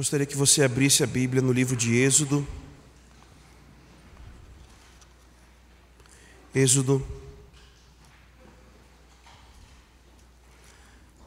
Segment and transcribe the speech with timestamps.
[0.00, 2.48] Gostaria que você abrisse a Bíblia no livro de Êxodo.
[6.54, 7.06] Êxodo,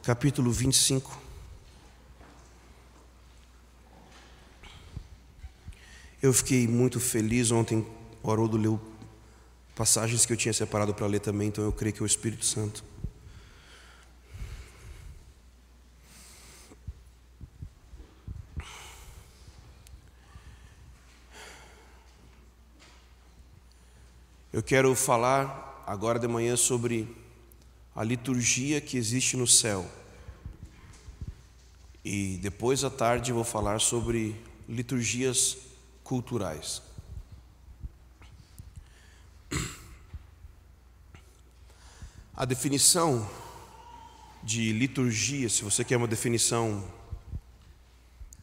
[0.02, 1.16] capítulo 25.
[6.20, 7.86] Eu fiquei muito feliz ontem,
[8.24, 8.80] o Haroldo leu
[9.76, 12.44] passagens que eu tinha separado para ler também, então eu creio que é o Espírito
[12.44, 12.82] Santo.
[24.54, 27.12] Eu quero falar agora de manhã sobre
[27.92, 29.84] a liturgia que existe no céu.
[32.04, 35.56] E depois à tarde vou falar sobre liturgias
[36.04, 36.80] culturais.
[42.32, 43.28] A definição
[44.40, 46.88] de liturgia, se você quer uma definição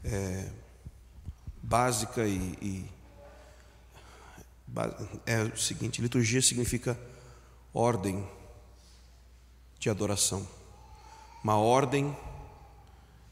[0.04, 0.52] é,
[1.64, 3.01] básica e, e
[5.26, 7.00] é o seguinte: liturgia significa
[7.74, 8.28] ordem
[9.80, 10.48] de adoração,
[11.44, 12.16] uma ordem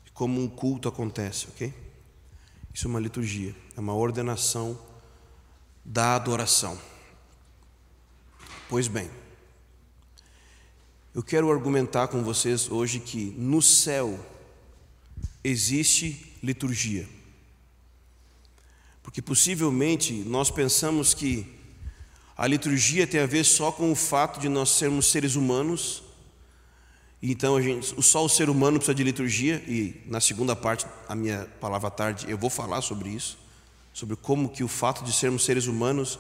[0.04, 1.74] de como um culto acontece, ok?
[2.74, 4.80] Isso é uma liturgia, é uma ordenação
[5.84, 6.80] da adoração.
[8.68, 9.10] Pois bem,
[11.14, 14.20] eu quero argumentar com vocês hoje que no céu
[15.44, 17.08] existe liturgia.
[19.10, 21.44] Porque possivelmente nós pensamos que
[22.38, 26.04] a liturgia tem a ver só com o fato de nós sermos seres humanos.
[27.20, 31.48] Então gente, só o ser humano precisa de liturgia e na segunda parte, a minha
[31.60, 33.40] palavra à tarde, eu vou falar sobre isso,
[33.92, 36.20] sobre como que o fato de sermos seres humanos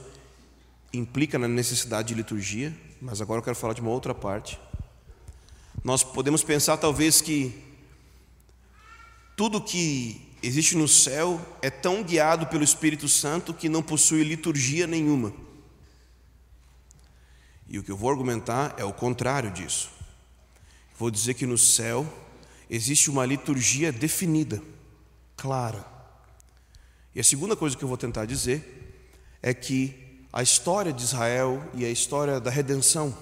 [0.91, 4.59] implica na necessidade de liturgia, mas agora eu quero falar de uma outra parte.
[5.83, 7.53] Nós podemos pensar talvez que
[9.37, 14.87] tudo que existe no céu é tão guiado pelo Espírito Santo que não possui liturgia
[14.87, 15.33] nenhuma.
[17.67, 19.89] E o que eu vou argumentar é o contrário disso.
[20.97, 22.07] Vou dizer que no céu
[22.69, 24.61] existe uma liturgia definida,
[25.37, 25.85] clara.
[27.13, 29.07] E a segunda coisa que eu vou tentar dizer
[29.41, 33.15] é que a história de Israel e a história da redenção,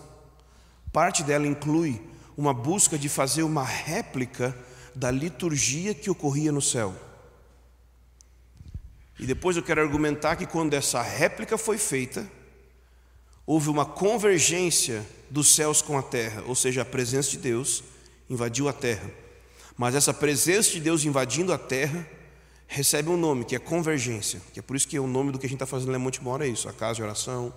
[0.91, 2.01] parte dela inclui
[2.35, 4.55] uma busca de fazer uma réplica
[4.93, 7.06] da liturgia que ocorria no céu.
[9.19, 12.29] E depois eu quero argumentar que quando essa réplica foi feita,
[13.45, 17.83] houve uma convergência dos céus com a terra, ou seja, a presença de Deus
[18.29, 19.09] invadiu a terra.
[19.75, 22.07] Mas essa presença de Deus invadindo a terra
[22.67, 25.45] recebe um nome, que é convergência, que é por isso que o nome do que
[25.45, 27.53] a gente está fazendo em Monte Mora é isso, a casa de oração,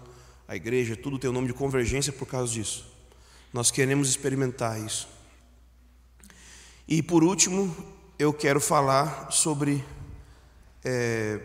[0.47, 2.87] a igreja, tudo tem o nome de convergência por causa disso.
[3.53, 5.09] Nós queremos experimentar isso.
[6.87, 7.75] E por último,
[8.19, 9.85] eu quero falar sobre
[10.85, 11.41] é,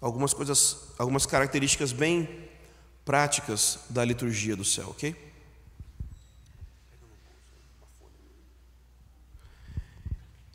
[0.00, 2.48] algumas coisas, algumas características bem
[3.04, 5.14] práticas da liturgia do céu, ok?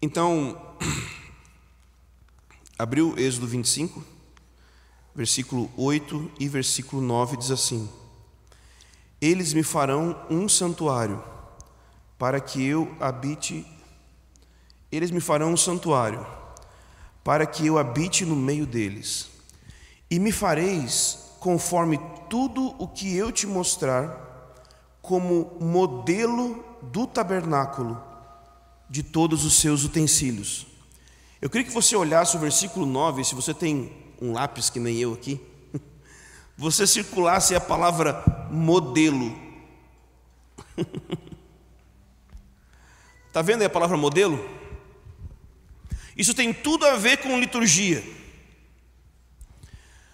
[0.02, 0.60] Então,
[2.78, 4.04] abriu Êxodo 25,
[5.14, 7.90] versículo 8 e versículo 9 diz assim:
[9.22, 11.24] Eles me farão um santuário
[12.18, 13.66] para que eu habite.
[14.92, 16.41] Eles me farão um santuário
[17.24, 19.30] para que eu habite no meio deles.
[20.10, 22.00] E me fareis conforme
[22.30, 24.30] tudo o que eu te mostrar,
[25.02, 28.02] como modelo do tabernáculo,
[28.90, 30.68] de todos os seus utensílios.
[31.42, 34.98] Eu queria que você olhasse o versículo 9, se você tem um lápis que nem
[34.98, 35.42] eu aqui,
[36.56, 39.36] você circulasse a palavra modelo.
[43.28, 44.61] Está vendo aí a palavra modelo?
[46.16, 48.04] Isso tem tudo a ver com liturgia.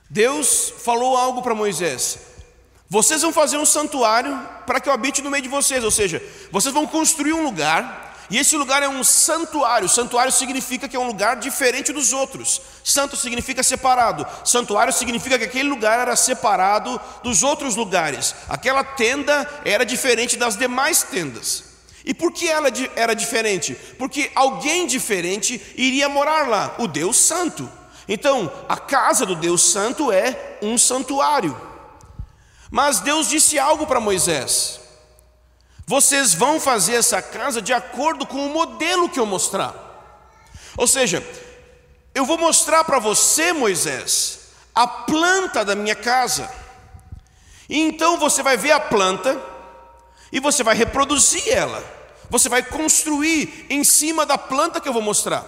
[0.09, 2.19] Deus falou algo para Moisés:
[2.89, 6.21] vocês vão fazer um santuário para que eu habite no meio de vocês, ou seja,
[6.51, 9.87] vocês vão construir um lugar, e esse lugar é um santuário.
[9.87, 12.61] Santuário significa que é um lugar diferente dos outros.
[12.83, 14.25] Santo significa separado.
[14.43, 18.35] Santuário significa que aquele lugar era separado dos outros lugares.
[18.49, 21.66] Aquela tenda era diferente das demais tendas.
[22.07, 23.75] E por que ela era diferente?
[23.99, 27.69] Porque alguém diferente iria morar lá, o Deus Santo.
[28.07, 31.59] Então, a casa do Deus Santo é um santuário.
[32.71, 34.79] Mas Deus disse algo para Moisés:
[35.85, 39.75] Vocês vão fazer essa casa de acordo com o modelo que eu mostrar.
[40.77, 41.21] Ou seja,
[42.15, 46.49] eu vou mostrar para você, Moisés, a planta da minha casa.
[47.67, 49.37] E então você vai ver a planta
[50.31, 51.96] e você vai reproduzir ela.
[52.29, 55.45] Você vai construir em cima da planta que eu vou mostrar.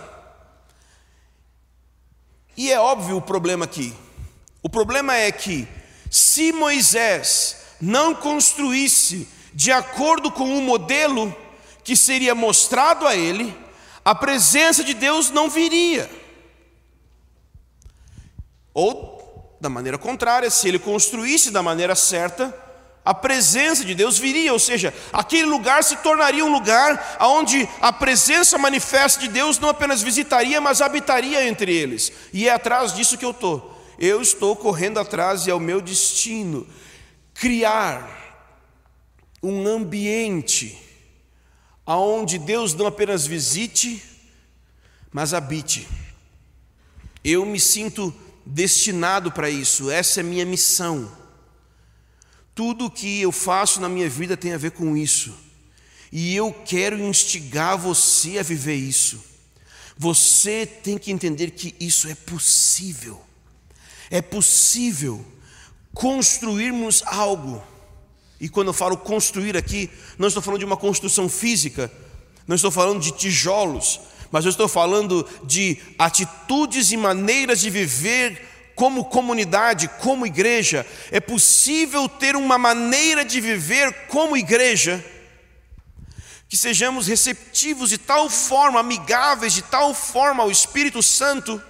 [2.56, 3.94] E é óbvio o problema aqui.
[4.62, 5.68] O problema é que,
[6.12, 11.36] se Moisés não construísse de acordo com o modelo
[11.84, 13.56] que seria mostrado a ele,
[14.04, 16.10] a presença de Deus não viria.
[18.74, 22.69] Ou, da maneira contrária, se ele construísse da maneira certa,
[23.10, 27.92] a presença de Deus viria, ou seja, aquele lugar se tornaria um lugar onde a
[27.92, 32.12] presença manifesta de Deus não apenas visitaria, mas habitaria entre eles.
[32.32, 33.84] E é atrás disso que eu estou.
[33.98, 36.68] Eu estou correndo atrás e é o meu destino
[37.34, 38.48] criar
[39.42, 40.80] um ambiente
[41.88, 44.04] aonde Deus não apenas visite,
[45.12, 45.88] mas habite.
[47.24, 48.14] Eu me sinto
[48.46, 51.18] destinado para isso, essa é minha missão.
[52.60, 55.34] Tudo que eu faço na minha vida tem a ver com isso.
[56.12, 59.24] E eu quero instigar você a viver isso.
[59.98, 63.18] Você tem que entender que isso é possível.
[64.12, 65.26] É possível
[65.94, 67.64] construirmos algo.
[68.42, 71.90] E quando eu falo construir aqui, não estou falando de uma construção física,
[72.46, 74.02] não estou falando de tijolos,
[74.34, 81.20] mas eu estou falando de atitudes e maneiras de viver como comunidade, como igreja, é
[81.20, 85.04] possível ter uma maneira de viver como igreja,
[86.48, 91.62] que sejamos receptivos de tal forma, amigáveis de tal forma ao Espírito Santo,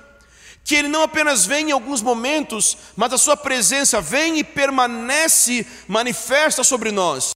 [0.63, 5.65] que Ele não apenas vem em alguns momentos, mas a Sua presença vem e permanece,
[5.87, 7.31] manifesta sobre nós.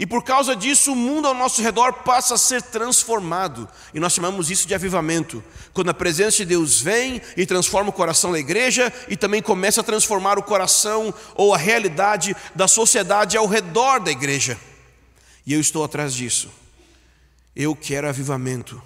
[0.00, 3.68] E por causa disso, o mundo ao nosso redor passa a ser transformado.
[3.92, 5.44] E nós chamamos isso de avivamento.
[5.74, 9.82] Quando a presença de Deus vem e transforma o coração da igreja e também começa
[9.82, 14.58] a transformar o coração ou a realidade da sociedade ao redor da igreja.
[15.44, 16.48] E eu estou atrás disso.
[17.54, 18.82] Eu quero avivamento.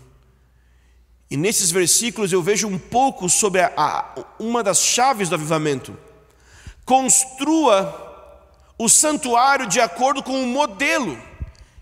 [1.31, 5.97] E nesses versículos eu vejo um pouco sobre a, a, uma das chaves do avivamento.
[6.85, 8.14] Construa
[8.79, 11.21] o santuário de acordo com um modelo.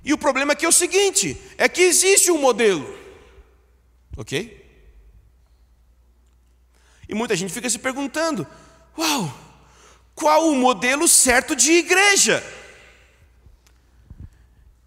[0.05, 2.99] E o problema aqui é o seguinte: é que existe um modelo.
[4.17, 4.61] Ok?
[7.09, 8.47] E muita gente fica se perguntando:
[8.97, 9.33] uau,
[10.15, 12.43] qual o modelo certo de igreja?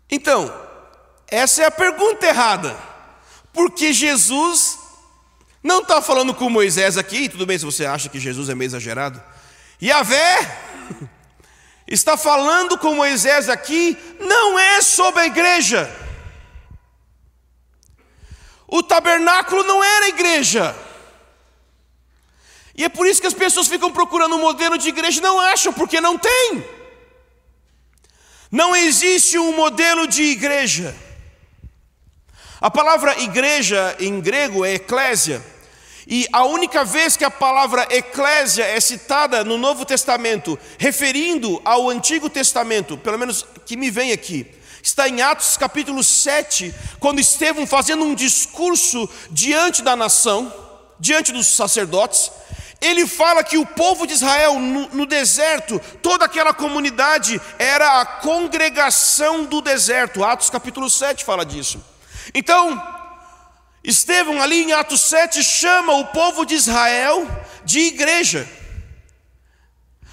[0.09, 0.53] Então,
[1.27, 2.77] essa é a pergunta errada,
[3.51, 4.79] porque Jesus
[5.63, 8.67] não está falando com Moisés aqui, tudo bem se você acha que Jesus é meio
[8.67, 9.21] exagerado,
[9.81, 10.37] Yahvé
[11.87, 15.89] está falando com Moisés aqui não é sobre a igreja.
[18.67, 20.75] O tabernáculo não era igreja.
[22.75, 25.39] E é por isso que as pessoas ficam procurando um modelo de igreja e não
[25.39, 26.67] acham, porque não tem.
[28.51, 30.95] Não existe um modelo de igreja.
[32.59, 35.43] A palavra igreja em grego é eclésia.
[36.07, 41.89] E a única vez que a palavra eclésia é citada no Novo Testamento, referindo ao
[41.89, 44.45] Antigo Testamento, pelo menos que me vem aqui,
[44.83, 50.53] está em Atos capítulo 7, quando Estevão fazendo um discurso diante da nação,
[50.99, 52.31] diante dos sacerdotes,
[52.79, 58.05] ele fala que o povo de Israel no, no, deserto, toda aquela comunidade era a
[58.05, 60.23] congregação do deserto.
[60.23, 61.83] Atos capítulo 7 fala disso.
[62.33, 62.94] Então,
[63.85, 67.27] Estevão, ali em Atos 7, chama o povo de Israel
[67.63, 68.47] de igreja.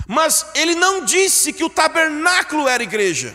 [0.07, 3.35] Mas ele não disse que o tabernáculo era igreja.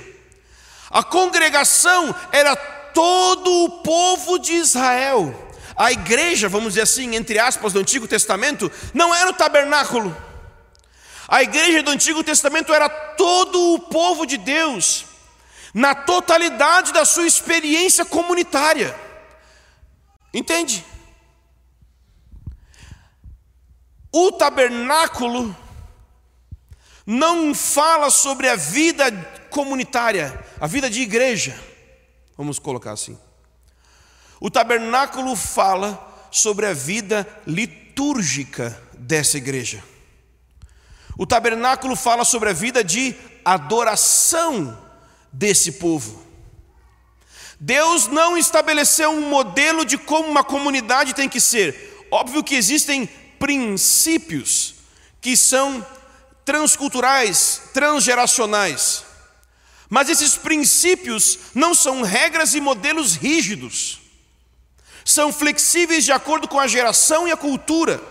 [0.89, 5.33] A congregação era todo o povo de Israel.
[5.75, 10.15] A igreja, vamos dizer assim, entre aspas, do Antigo Testamento, não era o tabernáculo.
[11.27, 15.05] A igreja do Antigo Testamento era todo o povo de Deus,
[15.73, 19.06] na totalidade da sua experiência comunitária.
[20.33, 20.85] Entende?
[24.11, 25.55] O tabernáculo
[27.05, 29.11] não fala sobre a vida
[29.49, 31.57] comunitária, a vida de igreja,
[32.37, 33.17] vamos colocar assim.
[34.39, 39.83] O tabernáculo fala sobre a vida litúrgica dessa igreja.
[41.17, 44.77] O tabernáculo fala sobre a vida de adoração
[45.31, 46.26] desse povo.
[47.59, 52.05] Deus não estabeleceu um modelo de como uma comunidade tem que ser.
[52.11, 53.07] Óbvio que existem
[53.39, 54.75] princípios
[55.19, 55.85] que são
[56.45, 59.03] transculturais, transgeracionais.
[59.89, 63.99] Mas esses princípios não são regras e modelos rígidos.
[65.03, 68.01] São flexíveis de acordo com a geração e a cultura,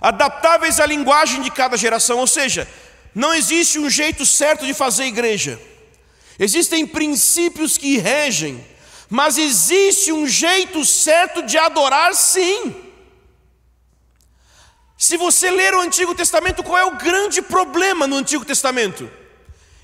[0.00, 2.66] adaptáveis à linguagem de cada geração, ou seja,
[3.14, 5.60] não existe um jeito certo de fazer igreja.
[6.38, 8.64] Existem princípios que regem,
[9.08, 12.74] Mas existe um jeito certo de adorar, sim.
[14.98, 19.08] Se você ler o Antigo Testamento, qual é o grande problema no Antigo Testamento?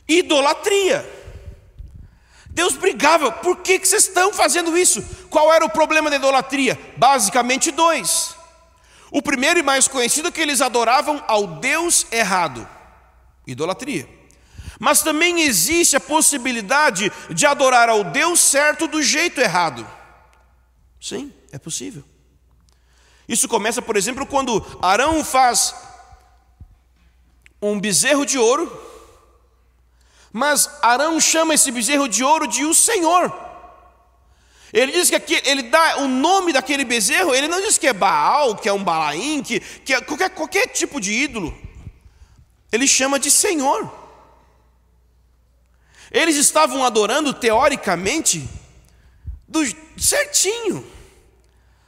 [0.08, 1.08] Idolatria.
[2.48, 5.02] Deus brigava, por que, que vocês estão fazendo isso?
[5.30, 6.76] Qual era o problema da idolatria?
[6.96, 8.34] Basicamente dois.
[9.12, 12.68] O primeiro e mais conhecido é que eles adoravam ao Deus errado
[13.46, 14.08] idolatria.
[14.82, 19.88] Mas também existe a possibilidade de adorar ao Deus certo do jeito errado.
[21.00, 22.02] Sim, é possível.
[23.28, 25.72] Isso começa, por exemplo, quando Arão faz
[27.62, 28.66] um bezerro de ouro,
[30.32, 33.32] mas Arão chama esse bezerro de ouro de o Senhor.
[34.72, 37.92] Ele diz que aqui, ele dá o nome daquele bezerro, ele não diz que é
[37.92, 41.56] Baal, que é um Balaim, que, que é qualquer, qualquer tipo de ídolo.
[42.72, 44.01] Ele chama de Senhor.
[46.12, 48.46] Eles estavam adorando teoricamente
[49.48, 49.60] do
[49.98, 50.86] certinho.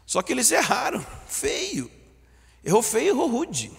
[0.06, 1.90] Só que eles erraram, feio.
[2.64, 3.70] Errou feio, errou rude.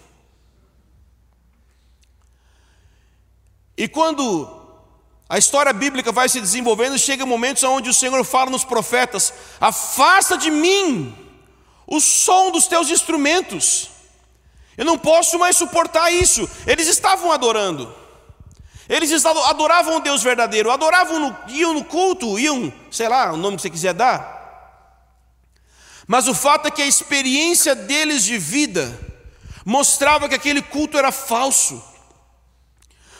[3.76, 4.48] E quando
[5.28, 10.38] a história bíblica vai se desenvolvendo, chega momentos onde o Senhor fala nos profetas: Afasta
[10.38, 11.12] de mim
[11.88, 13.90] o som dos teus instrumentos.
[14.76, 16.48] Eu não posso mais suportar isso.
[16.66, 18.05] Eles estavam adorando.
[18.88, 23.56] Eles adoravam o Deus verdadeiro, adoravam, no, iam no culto, iam, sei lá, o nome
[23.56, 24.36] que você quiser dar.
[26.06, 28.98] Mas o fato é que a experiência deles de vida
[29.64, 31.82] mostrava que aquele culto era falso.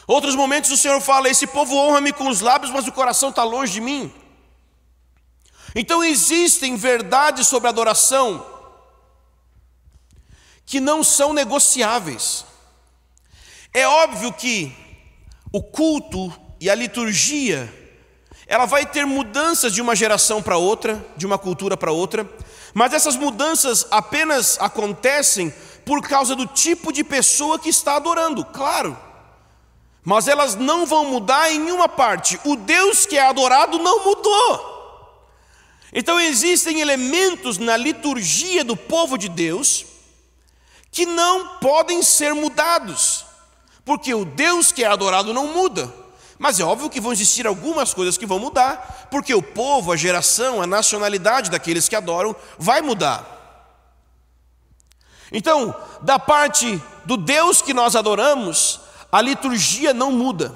[0.06, 3.42] Outros momentos o Senhor fala: Esse povo honra-me com os lábios, mas o coração está
[3.42, 4.12] longe de mim.
[5.74, 8.46] Então existem verdades sobre adoração
[10.64, 12.44] que não são negociáveis.
[13.74, 14.85] É óbvio que
[15.56, 17.72] o culto e a liturgia,
[18.46, 22.28] ela vai ter mudanças de uma geração para outra, de uma cultura para outra,
[22.74, 25.50] mas essas mudanças apenas acontecem
[25.82, 28.98] por causa do tipo de pessoa que está adorando, claro.
[30.04, 32.38] Mas elas não vão mudar em nenhuma parte.
[32.44, 34.76] O Deus que é adorado não mudou.
[35.90, 39.86] Então existem elementos na liturgia do povo de Deus
[40.92, 43.25] que não podem ser mudados,
[43.86, 45.90] porque o Deus que é adorado não muda.
[46.38, 49.96] Mas é óbvio que vão existir algumas coisas que vão mudar, porque o povo, a
[49.96, 53.32] geração, a nacionalidade daqueles que adoram vai mudar.
[55.32, 60.54] Então, da parte do Deus que nós adoramos, a liturgia não muda.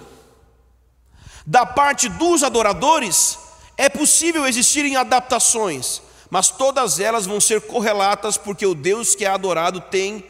[1.47, 3.39] Da parte dos adoradores,
[3.77, 9.29] é possível existirem adaptações, mas todas elas vão ser correlatas, porque o Deus que é
[9.29, 10.25] adorado tem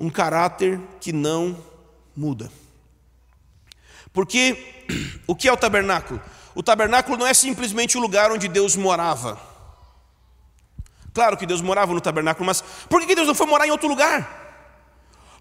[0.00, 1.56] um caráter que não
[2.16, 2.50] muda.
[4.12, 4.84] Porque
[5.26, 6.20] o que é o tabernáculo?
[6.54, 9.38] O tabernáculo não é simplesmente o lugar onde Deus morava.
[11.12, 13.88] Claro que Deus morava no tabernáculo, mas por que Deus não foi morar em outro
[13.88, 14.38] lugar?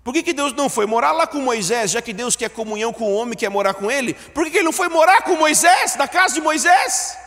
[0.03, 3.05] Por que Deus não foi morar lá com Moisés, já que Deus quer comunhão com
[3.05, 4.13] o homem, quer morar com ele?
[4.13, 7.17] Por que Ele não foi morar com Moisés, na casa de Moisés?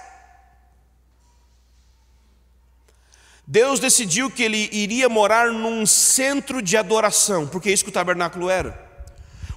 [3.53, 7.93] Deus decidiu que ele iria morar num centro de adoração, porque é isso que o
[7.93, 8.83] tabernáculo era.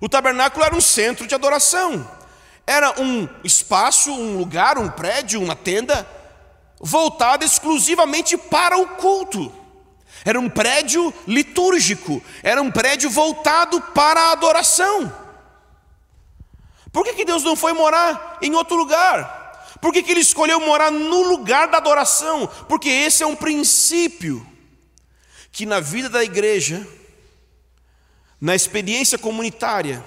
[0.02, 2.06] O tabernáculo era um centro de adoração,
[2.68, 6.06] era um espaço, um lugar, um prédio, uma tenda,
[6.78, 9.50] voltado exclusivamente para o culto.
[10.26, 15.10] Era um prédio litúrgico, era um prédio voltado para a adoração.
[16.92, 19.45] Por que, que Deus não foi morar em outro lugar?
[19.82, 22.48] Por que, que ele escolheu morar no lugar da adoração?
[22.68, 24.46] Porque esse é um princípio
[25.52, 26.86] que na vida da igreja,
[28.40, 30.04] na experiência comunitária,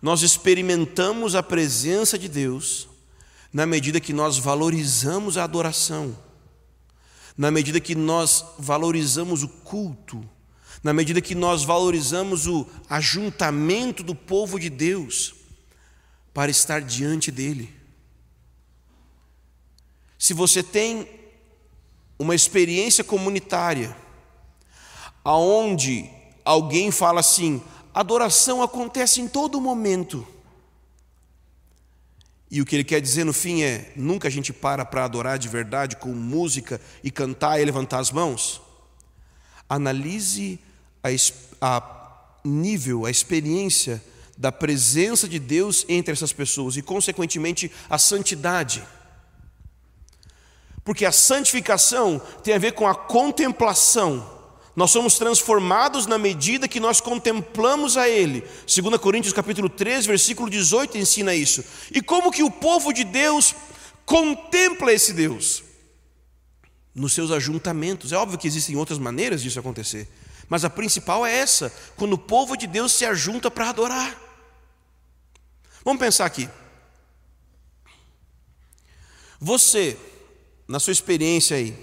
[0.00, 2.88] nós experimentamos a presença de Deus
[3.52, 6.18] na medida que nós valorizamos a adoração,
[7.36, 10.28] na medida que nós valorizamos o culto,
[10.82, 15.34] na medida que nós valorizamos o ajuntamento do povo de Deus
[16.34, 17.83] para estar diante dEle.
[20.24, 21.06] Se você tem
[22.18, 23.94] uma experiência comunitária,
[25.22, 26.10] aonde
[26.42, 27.62] alguém fala assim,
[27.92, 30.26] adoração acontece em todo momento.
[32.50, 35.38] E o que ele quer dizer no fim é: nunca a gente para para adorar
[35.38, 38.62] de verdade com música e cantar e levantar as mãos.
[39.68, 40.58] Analise
[41.02, 41.10] a,
[41.60, 44.02] a nível, a experiência
[44.38, 48.82] da presença de Deus entre essas pessoas e, consequentemente, a santidade.
[50.84, 54.32] Porque a santificação tem a ver com a contemplação.
[54.76, 58.42] Nós somos transformados na medida que nós contemplamos a Ele.
[58.66, 61.64] 2 Coríntios capítulo 3, versículo 18 ensina isso.
[61.90, 63.54] E como que o povo de Deus
[64.04, 65.62] contempla esse Deus
[66.94, 68.12] nos seus ajuntamentos.
[68.12, 70.08] É óbvio que existem outras maneiras disso acontecer,
[70.48, 74.20] mas a principal é essa, quando o povo de Deus se ajunta para adorar.
[75.84, 76.48] Vamos pensar aqui.
[79.40, 79.98] Você,
[80.66, 81.76] na sua experiência aí,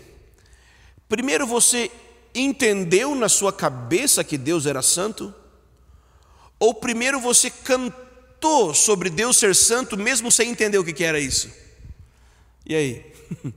[1.07, 1.91] primeiro você
[2.33, 5.33] entendeu na sua cabeça que Deus era santo?
[6.59, 11.50] Ou primeiro você cantou sobre Deus ser santo, mesmo sem entender o que era isso?
[12.65, 13.13] E aí?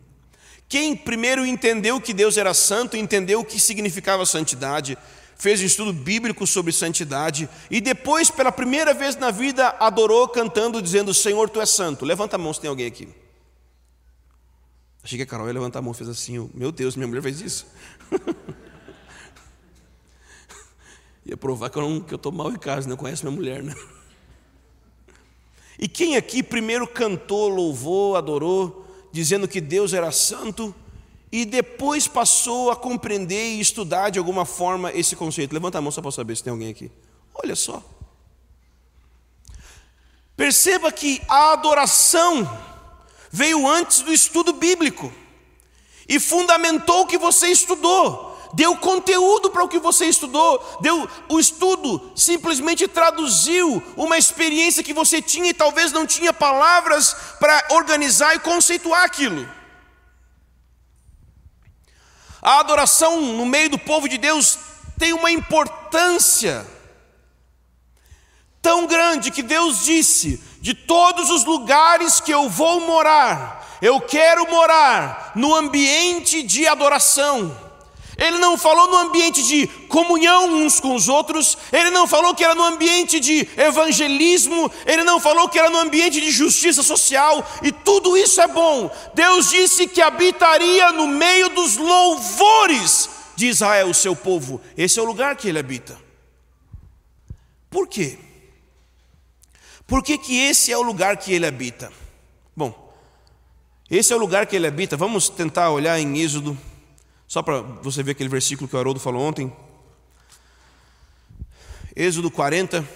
[0.68, 4.98] Quem primeiro entendeu que Deus era santo, entendeu o que significava santidade,
[5.36, 10.80] fez um estudo bíblico sobre santidade e depois, pela primeira vez na vida, adorou cantando,
[10.80, 12.04] dizendo: Senhor, tu és santo.
[12.04, 13.08] Levanta a mão se tem alguém aqui.
[15.04, 17.42] Achei que a Carol ia levantar a mão, fez assim: Meu Deus, minha mulher fez
[17.42, 17.66] isso.
[21.26, 23.74] ia provar que eu estou mal em casa, não conhece minha mulher, né?
[25.78, 30.74] E quem aqui primeiro cantou, louvou, adorou, dizendo que Deus era santo,
[31.30, 35.52] e depois passou a compreender e estudar de alguma forma esse conceito?
[35.52, 36.90] Levanta a mão só para saber se tem alguém aqui.
[37.34, 37.82] Olha só.
[40.36, 42.48] Perceba que a adoração
[43.34, 45.12] veio antes do estudo bíblico
[46.08, 51.40] e fundamentou o que você estudou deu conteúdo para o que você estudou, deu o
[51.40, 58.36] estudo simplesmente traduziu uma experiência que você tinha e talvez não tinha palavras para organizar
[58.36, 59.48] e conceituar aquilo.
[62.40, 64.56] A adoração no meio do povo de Deus
[64.96, 66.64] tem uma importância
[68.62, 74.50] tão grande que Deus disse: de todos os lugares que eu vou morar, eu quero
[74.50, 77.54] morar no ambiente de adoração.
[78.16, 82.42] Ele não falou no ambiente de comunhão uns com os outros, ele não falou que
[82.42, 87.46] era no ambiente de evangelismo, ele não falou que era no ambiente de justiça social,
[87.62, 88.90] e tudo isso é bom.
[89.12, 94.62] Deus disse que habitaria no meio dos louvores de Israel, o seu povo.
[94.78, 95.94] Esse é o lugar que ele habita.
[97.68, 98.18] Por quê?
[99.86, 101.92] Por que, que esse é o lugar que ele habita?
[102.56, 102.94] Bom,
[103.90, 104.96] esse é o lugar que ele habita.
[104.96, 106.56] Vamos tentar olhar em Êxodo
[107.28, 109.52] só para você ver aquele versículo que o Haroldo falou ontem.
[111.94, 112.86] Êxodo 40,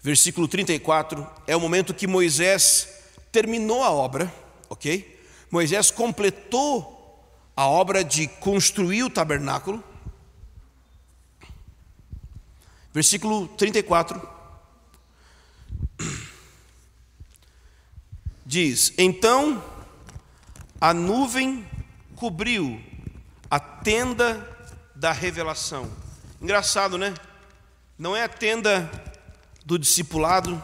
[0.00, 2.88] versículo 34, é o momento que Moisés
[3.32, 4.32] terminou a obra,
[4.70, 5.20] ok?
[5.50, 6.96] Moisés completou
[7.54, 9.82] a obra de construir o tabernáculo.
[12.94, 14.37] Versículo 34
[18.44, 19.62] diz: Então
[20.80, 21.66] a nuvem
[22.16, 22.80] cobriu
[23.50, 24.56] a tenda
[24.94, 25.90] da revelação.
[26.40, 27.14] Engraçado, né?
[27.98, 28.90] Não é a tenda
[29.64, 30.62] do discipulado,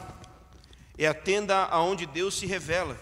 [0.97, 2.99] é a tenda aonde Deus se revela.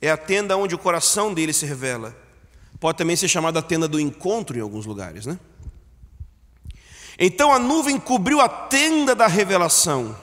[0.00, 2.14] É a tenda onde o coração dele se revela.
[2.78, 5.38] Pode também ser chamada a tenda do encontro em alguns lugares, né?
[7.18, 10.16] Então a nuvem cobriu a tenda da revelação,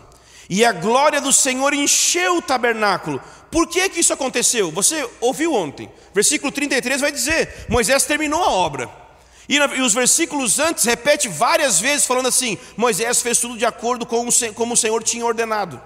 [0.50, 3.22] e a glória do Senhor encheu o tabernáculo.
[3.50, 4.72] Por que, que isso aconteceu?
[4.72, 5.90] Você ouviu ontem.
[6.14, 8.90] Versículo 33 vai dizer: Moisés terminou a obra.
[9.48, 14.28] E, os versículos antes repete várias vezes falando assim: Moisés fez tudo de acordo com
[14.28, 15.82] o, como o Senhor tinha ordenado.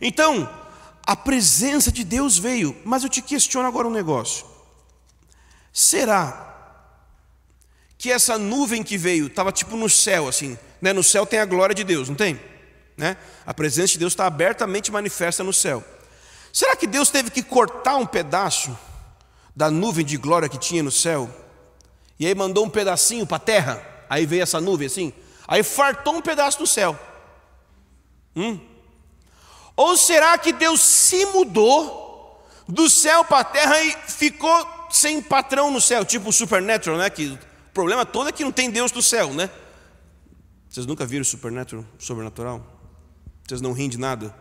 [0.00, 0.48] Então,
[1.06, 4.44] a presença de Deus veio, mas eu te questiono agora um negócio.
[5.72, 6.51] Será
[8.02, 10.58] que essa nuvem que veio estava tipo no céu, assim?
[10.80, 10.92] Né?
[10.92, 12.38] No céu tem a glória de Deus, não tem?
[12.96, 13.16] Né?
[13.46, 15.84] A presença de Deus está abertamente manifesta no céu.
[16.52, 18.76] Será que Deus teve que cortar um pedaço
[19.54, 21.30] da nuvem de glória que tinha no céu?
[22.18, 24.04] E aí mandou um pedacinho para a terra?
[24.10, 25.12] Aí veio essa nuvem assim?
[25.46, 26.98] Aí fartou um pedaço do céu.
[28.34, 28.58] Hum?
[29.76, 35.70] Ou será que Deus se mudou do céu para a terra e ficou sem patrão
[35.70, 37.08] no céu, tipo o Supernatural, né?
[37.08, 37.38] Que
[37.72, 39.48] o problema todo é que não tem Deus do céu, né?
[40.68, 42.62] Vocês nunca viram Supernatural, sobrenatural?
[43.48, 44.34] Vocês não riem de nada?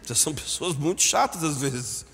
[0.00, 2.06] Vocês são pessoas muito chatas às vezes.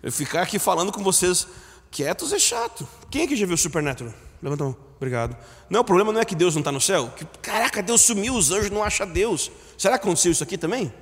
[0.00, 1.48] Eu ficar aqui falando com vocês
[1.90, 2.86] quietos é chato.
[3.10, 4.14] Quem é que já viu Supernatural?
[4.40, 4.76] Levanta a mão.
[4.96, 5.36] Obrigado.
[5.68, 7.12] Não, o problema não é que Deus não está no céu.
[7.16, 9.50] Que, caraca, Deus sumiu, os anjos não acham Deus.
[9.76, 10.94] Será que aconteceu isso aqui também?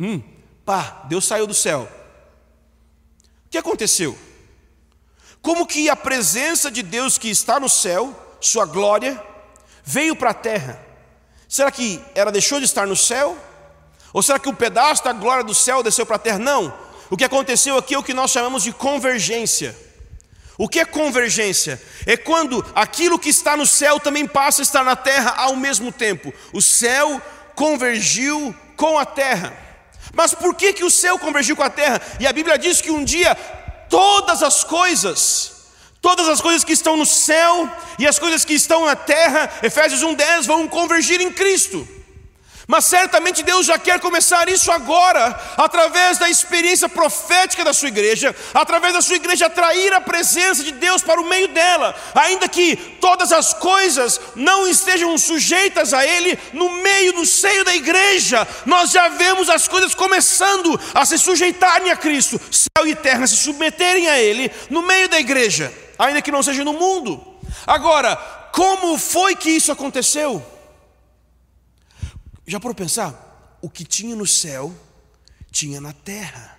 [0.00, 0.20] Hum,
[0.64, 1.88] pá, Deus saiu do céu.
[3.46, 4.18] O que aconteceu?
[5.42, 9.22] Como que a presença de Deus que está no céu, sua glória,
[9.84, 10.80] veio para a terra?
[11.48, 13.36] Será que ela deixou de estar no céu
[14.12, 16.38] ou será que um pedaço da glória do céu desceu para a terra?
[16.38, 16.72] Não.
[17.08, 19.76] O que aconteceu aqui é o que nós chamamos de convergência.
[20.58, 21.80] O que é convergência?
[22.06, 25.90] É quando aquilo que está no céu também passa a estar na terra ao mesmo
[25.90, 26.32] tempo.
[26.52, 27.20] O céu
[27.54, 29.56] convergiu com a terra.
[30.12, 32.00] Mas por que, que o céu convergiu com a terra?
[32.18, 33.36] E a Bíblia diz que um dia
[33.90, 35.52] todas as coisas,
[36.00, 40.02] todas as coisas que estão no céu e as coisas que estão na terra, Efésios
[40.02, 41.86] 1,10, vão convergir em Cristo.
[42.70, 48.32] Mas certamente Deus já quer começar isso agora, através da experiência profética da sua igreja,
[48.54, 52.76] através da sua igreja atrair a presença de Deus para o meio dela, ainda que
[52.76, 58.92] todas as coisas não estejam sujeitas a Ele, no meio, no seio da igreja, nós
[58.92, 64.08] já vemos as coisas começando a se sujeitarem a Cristo, céu e terra se submeterem
[64.08, 67.20] a Ele, no meio da igreja, ainda que não seja no mundo.
[67.66, 68.14] Agora,
[68.52, 70.59] como foi que isso aconteceu?
[72.50, 73.56] Já para pensar?
[73.62, 74.74] O que tinha no céu,
[75.52, 76.58] tinha na terra.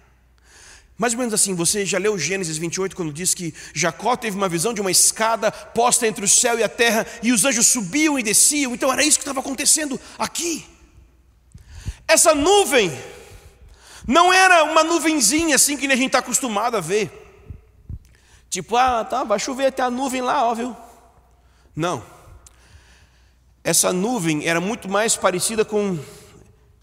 [0.97, 4.47] Mais ou menos assim, você já leu Gênesis 28 quando diz que Jacó teve uma
[4.47, 8.17] visão de uma escada posta entre o céu e a terra e os anjos subiam
[8.17, 8.73] e desciam.
[8.73, 10.65] Então era isso que estava acontecendo aqui.
[12.07, 12.89] Essa nuvem
[14.07, 17.11] não era uma nuvenzinha assim que a gente está acostumado a ver.
[18.49, 20.73] Tipo, ah, tá, vai chover até a nuvem lá, ó, viu?
[21.75, 22.20] Não.
[23.63, 25.99] Essa nuvem era muito mais parecida com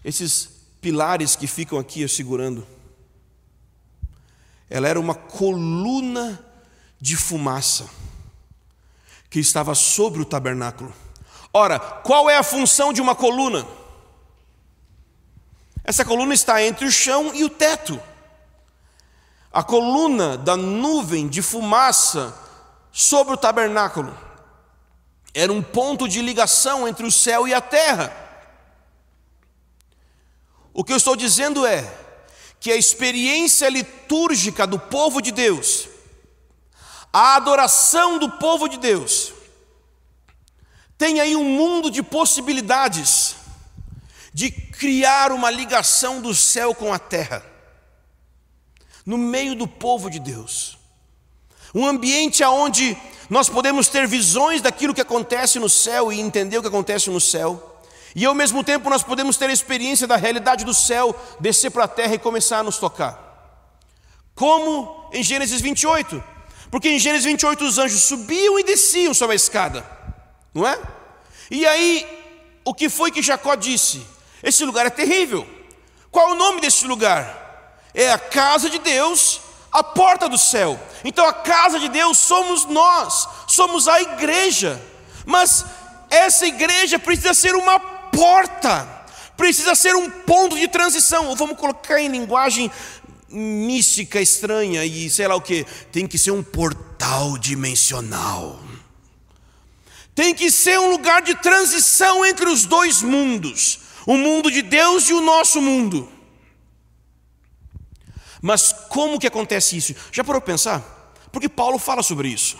[0.03, 2.65] esses pilares que ficam aqui segurando.
[4.69, 6.43] Ela era uma coluna
[6.99, 7.89] de fumaça
[9.29, 10.93] que estava sobre o tabernáculo.
[11.51, 13.67] Ora, qual é a função de uma coluna?
[15.83, 17.99] Essa coluna está entre o chão e o teto.
[19.51, 22.33] A coluna da nuvem de fumaça
[22.91, 24.28] sobre o tabernáculo
[25.33, 28.15] era um ponto de ligação entre o céu e a terra.
[30.73, 31.99] O que eu estou dizendo é
[32.59, 35.87] que a experiência litúrgica do povo de Deus,
[37.11, 39.33] a adoração do povo de Deus,
[40.97, 43.35] tem aí um mundo de possibilidades
[44.33, 47.45] de criar uma ligação do céu com a terra,
[49.05, 50.77] no meio do povo de Deus,
[51.73, 52.97] um ambiente onde
[53.29, 57.21] nós podemos ter visões daquilo que acontece no céu e entender o que acontece no
[57.21, 57.81] céu.
[58.15, 61.83] E ao mesmo tempo nós podemos ter a experiência da realidade do céu descer para
[61.83, 63.27] a terra e começar a nos tocar.
[64.33, 66.23] Como em Gênesis 28.
[66.71, 69.85] Porque em Gênesis 28 os anjos subiam e desciam sobre a escada,
[70.53, 70.79] não é?
[71.49, 72.05] E aí,
[72.63, 74.05] o que foi que Jacó disse?
[74.43, 75.47] Esse lugar é terrível.
[76.11, 77.79] Qual o nome desse lugar?
[77.93, 80.79] É a casa de Deus a porta do céu.
[81.03, 84.81] Então a casa de Deus somos nós, somos a igreja.
[85.25, 85.65] Mas
[86.09, 88.87] essa igreja precisa ser uma porta,
[89.37, 91.27] precisa ser um ponto de transição.
[91.27, 92.71] Ou vamos colocar em linguagem
[93.29, 98.59] mística estranha e sei lá o que, tem que ser um portal dimensional.
[100.15, 105.07] Tem que ser um lugar de transição entre os dois mundos, o mundo de Deus
[105.09, 106.11] e o nosso mundo.
[108.41, 109.95] Mas como que acontece isso?
[110.11, 111.13] Já parou para pensar?
[111.31, 112.57] Porque Paulo fala sobre isso.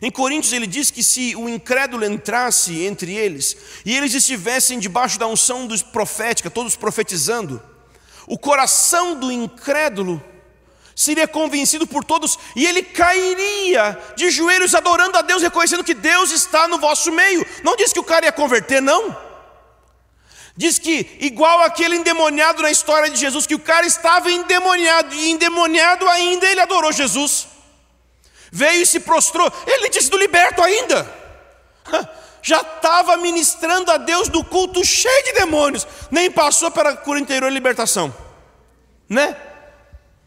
[0.00, 5.18] Em Coríntios ele diz que se o incrédulo entrasse entre eles e eles estivessem debaixo
[5.18, 7.62] da unção dos profética, todos profetizando,
[8.26, 10.22] o coração do incrédulo
[10.94, 16.32] seria convencido por todos e ele cairia de joelhos adorando a Deus, reconhecendo que Deus
[16.32, 17.46] está no vosso meio.
[17.62, 19.16] Não diz que o cara ia converter, não.
[20.54, 25.30] Diz que, igual aquele endemoniado na história de Jesus, que o cara estava endemoniado, e
[25.30, 27.48] endemoniado ainda ele adorou Jesus.
[28.50, 31.10] Veio e se prostrou, ele tinha sido liberto ainda.
[32.42, 37.50] Já estava ministrando a Deus do culto cheio de demônios, nem passou pela cura interior
[37.50, 38.14] e libertação,
[39.08, 39.36] né?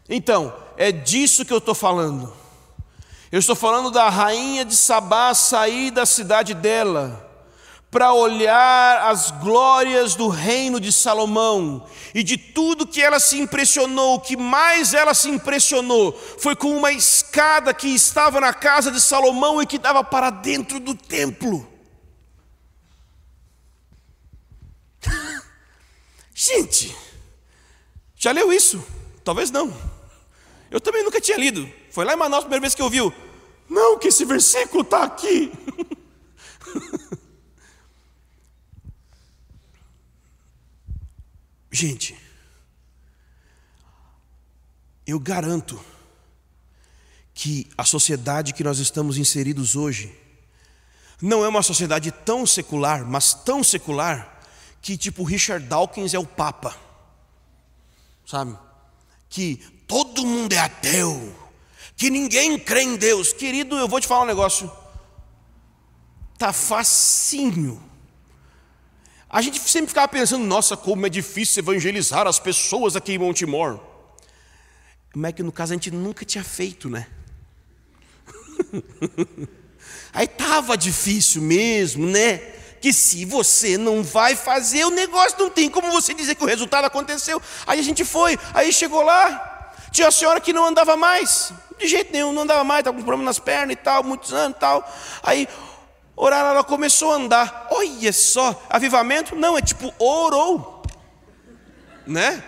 [0.08, 2.34] Então, é disso que eu estou falando.
[3.30, 7.25] Eu estou falando da rainha de Sabá sair da cidade dela
[7.90, 14.16] para olhar as glórias do reino de Salomão e de tudo que ela se impressionou,
[14.16, 19.00] o que mais ela se impressionou foi com uma escada que estava na casa de
[19.00, 21.66] Salomão e que dava para dentro do templo.
[26.34, 26.94] Gente,
[28.16, 28.84] já leu isso?
[29.24, 29.72] Talvez não.
[30.70, 31.70] Eu também nunca tinha lido.
[31.90, 33.00] Foi lá em Manaus a primeira vez que eu vi.
[33.68, 35.52] Não, que esse versículo está aqui.
[41.78, 42.16] Gente,
[45.06, 45.78] eu garanto
[47.34, 50.10] que a sociedade que nós estamos inseridos hoje
[51.20, 54.40] não é uma sociedade tão secular, mas tão secular,
[54.80, 56.74] que tipo Richard Dawkins é o Papa,
[58.24, 58.56] sabe?
[59.28, 61.36] Que todo mundo é ateu,
[61.94, 63.34] que ninguém crê em Deus.
[63.34, 64.72] Querido, eu vou te falar um negócio.
[66.38, 67.85] Tá facinho
[69.28, 73.80] A gente sempre ficava pensando, nossa, como é difícil evangelizar as pessoas aqui em Montemor.
[75.14, 77.06] Mas é que no caso a gente nunca tinha feito, né?
[80.12, 82.38] Aí estava difícil mesmo, né?
[82.80, 86.46] Que se você não vai fazer, o negócio não tem como você dizer que o
[86.46, 87.40] resultado aconteceu.
[87.66, 91.86] Aí a gente foi, aí chegou lá, tinha a senhora que não andava mais, de
[91.88, 94.60] jeito nenhum, não andava mais, estava com problema nas pernas e tal, muitos anos e
[94.60, 94.94] tal.
[95.22, 95.48] Aí
[96.16, 97.68] oraram, ela começou a andar.
[97.70, 99.36] Olha só, avivamento?
[99.36, 100.82] Não, é tipo orou,
[102.06, 102.42] né?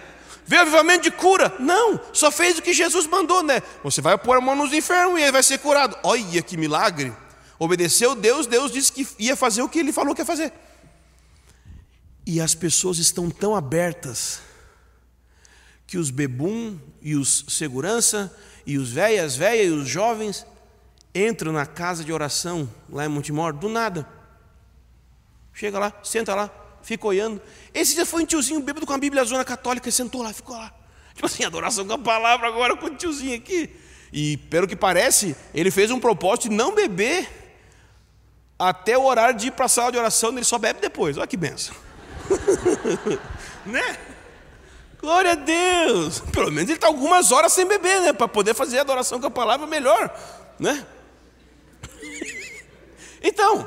[0.46, 1.54] Veio avivamento de cura?
[1.58, 3.62] Não, só fez o que Jesus mandou, né?
[3.84, 5.96] Você vai pôr a mão nos enfermos e ele vai ser curado.
[6.02, 7.14] Olha que milagre!
[7.58, 10.52] Obedeceu Deus, Deus disse que ia fazer o que ele falou que ia fazer.
[12.24, 14.40] E as pessoas estão tão abertas
[15.86, 20.46] que os bebum e os segurança e os velhas, velhas e os jovens
[21.14, 24.08] entram na casa de oração lá em Montemor do nada.
[25.52, 26.50] Chega lá, senta lá,
[26.82, 27.40] fica olhando.
[27.74, 30.72] Esse dia foi um tiozinho bêbado com a Bíblia Zona Católica, sentou lá, ficou lá.
[31.14, 33.68] Tipo assim, adoração com a palavra agora com o tiozinho aqui.
[34.12, 37.28] E pelo que parece, ele fez um propósito de não beber
[38.58, 41.16] até o horário de ir para a sala de oração, ele só bebe depois.
[41.16, 41.74] Olha que benção.
[43.66, 43.98] né?
[45.00, 46.20] Glória a Deus.
[46.32, 48.12] Pelo menos ele está algumas horas sem beber, né?
[48.12, 50.12] Para poder fazer a adoração com a palavra melhor,
[50.58, 50.86] né?
[53.22, 53.66] Então,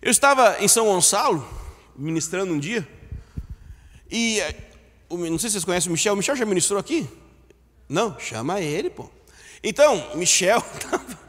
[0.00, 1.46] eu estava em São Gonçalo,
[1.96, 2.86] ministrando um dia,
[4.10, 4.54] e eh,
[5.10, 6.14] não sei se vocês conhecem o Michel.
[6.14, 7.08] O Michel já ministrou aqui?
[7.88, 8.18] Não?
[8.18, 9.10] Chama ele, pô.
[9.62, 10.62] Então, Michel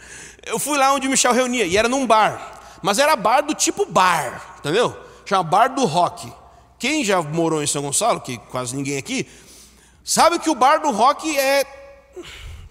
[0.45, 2.61] Eu fui lá onde o Michel reunia, e era num bar.
[2.81, 4.95] Mas era bar do tipo bar, entendeu?
[5.25, 6.31] Chama bar do rock.
[6.77, 9.25] Quem já morou em São Gonçalo, que quase ninguém aqui,
[10.03, 11.63] sabe que o bar do rock é.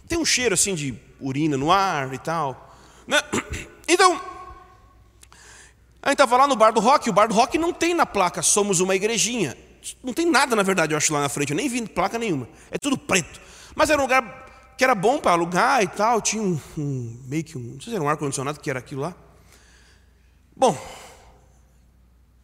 [0.06, 2.76] tem um cheiro assim de urina no ar e tal.
[3.06, 3.18] Né?
[3.92, 4.18] Então,
[6.00, 8.06] a gente estava lá no bar do rock, o bar do rock não tem na
[8.06, 9.54] placa somos uma igrejinha.
[10.02, 12.48] Não tem nada, na verdade, eu acho lá na frente, eu nem vi placa nenhuma.
[12.70, 13.38] É tudo preto.
[13.74, 17.44] Mas era um lugar que era bom para alugar e tal, tinha um, um, meio
[17.44, 19.14] que um, não sei se era um ar-condicionado que era aquilo lá.
[20.56, 20.76] Bom,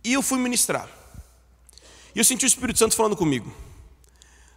[0.05, 0.87] e eu fui ministrar.
[2.15, 3.51] E eu senti o Espírito Santo falando comigo.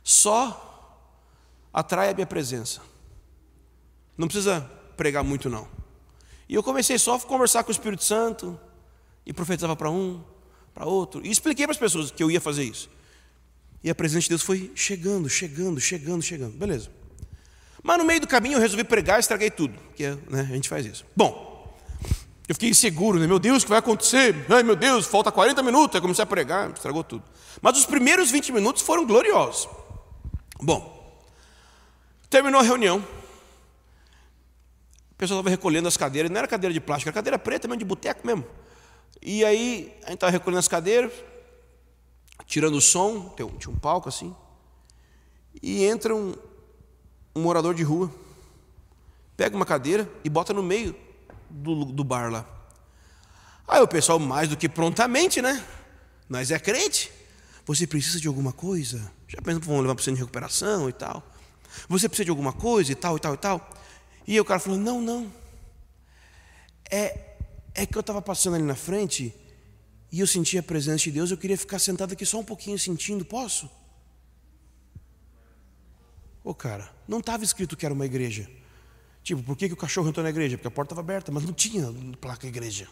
[0.04, 0.67] Só
[1.73, 2.82] atrai a minha presença.
[4.17, 4.62] Não precisa
[4.97, 5.80] pregar muito, não.
[6.51, 8.59] E eu comecei só a conversar com o Espírito Santo,
[9.25, 10.21] e profetizava para um,
[10.73, 12.89] para outro, e expliquei para as pessoas que eu ia fazer isso.
[13.81, 16.57] E a presença de Deus foi chegando, chegando, chegando, chegando.
[16.57, 16.89] Beleza.
[17.81, 20.53] Mas no meio do caminho eu resolvi pregar e estraguei tudo, que é, né, a
[20.53, 21.05] gente faz isso.
[21.15, 21.73] Bom,
[22.49, 23.25] eu fiquei inseguro, né?
[23.25, 24.35] Meu Deus, o que vai acontecer?
[24.49, 25.95] Ai, meu Deus, falta 40 minutos.
[25.95, 27.23] Aí comecei a pregar, estragou tudo.
[27.61, 29.69] Mas os primeiros 20 minutos foram gloriosos.
[30.61, 31.17] Bom,
[32.29, 33.01] terminou a reunião.
[35.21, 37.86] Pessoal estava recolhendo as cadeiras, não era cadeira de plástico, era cadeira preta mesmo, de
[37.86, 38.43] boteco mesmo.
[39.21, 41.13] E aí, a gente estava recolhendo as cadeiras,
[42.47, 44.36] tirando o som, tinha um palco assim,
[45.62, 46.34] e entra um,
[47.36, 48.12] um morador de rua,
[49.38, 50.95] pega uma cadeira e bota no meio
[51.47, 52.43] do, do bar lá.
[53.67, 55.63] Aí o pessoal, mais do que prontamente, né?
[56.27, 57.12] Nós é crente.
[57.67, 59.12] Você precisa de alguma coisa?
[59.27, 61.21] Já pensou, vamos levar para o centro de recuperação e tal.
[61.88, 63.80] Você precisa de alguma coisa e tal, e tal, e tal.
[64.31, 65.29] E o cara falou: Não, não.
[66.89, 67.35] É,
[67.75, 69.35] é que eu estava passando ali na frente
[70.09, 71.31] e eu senti a presença de Deus.
[71.31, 73.25] Eu queria ficar sentado aqui só um pouquinho sentindo.
[73.25, 73.69] Posso?
[76.45, 78.49] Ô cara, não estava escrito que era uma igreja.
[79.21, 80.57] Tipo, por que, que o cachorro entrou na igreja?
[80.57, 82.87] Porque a porta estava aberta, mas não tinha placa igreja.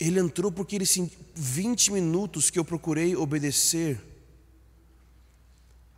[0.00, 0.86] Ele entrou porque ele
[1.34, 4.00] 20 minutos que eu procurei obedecer.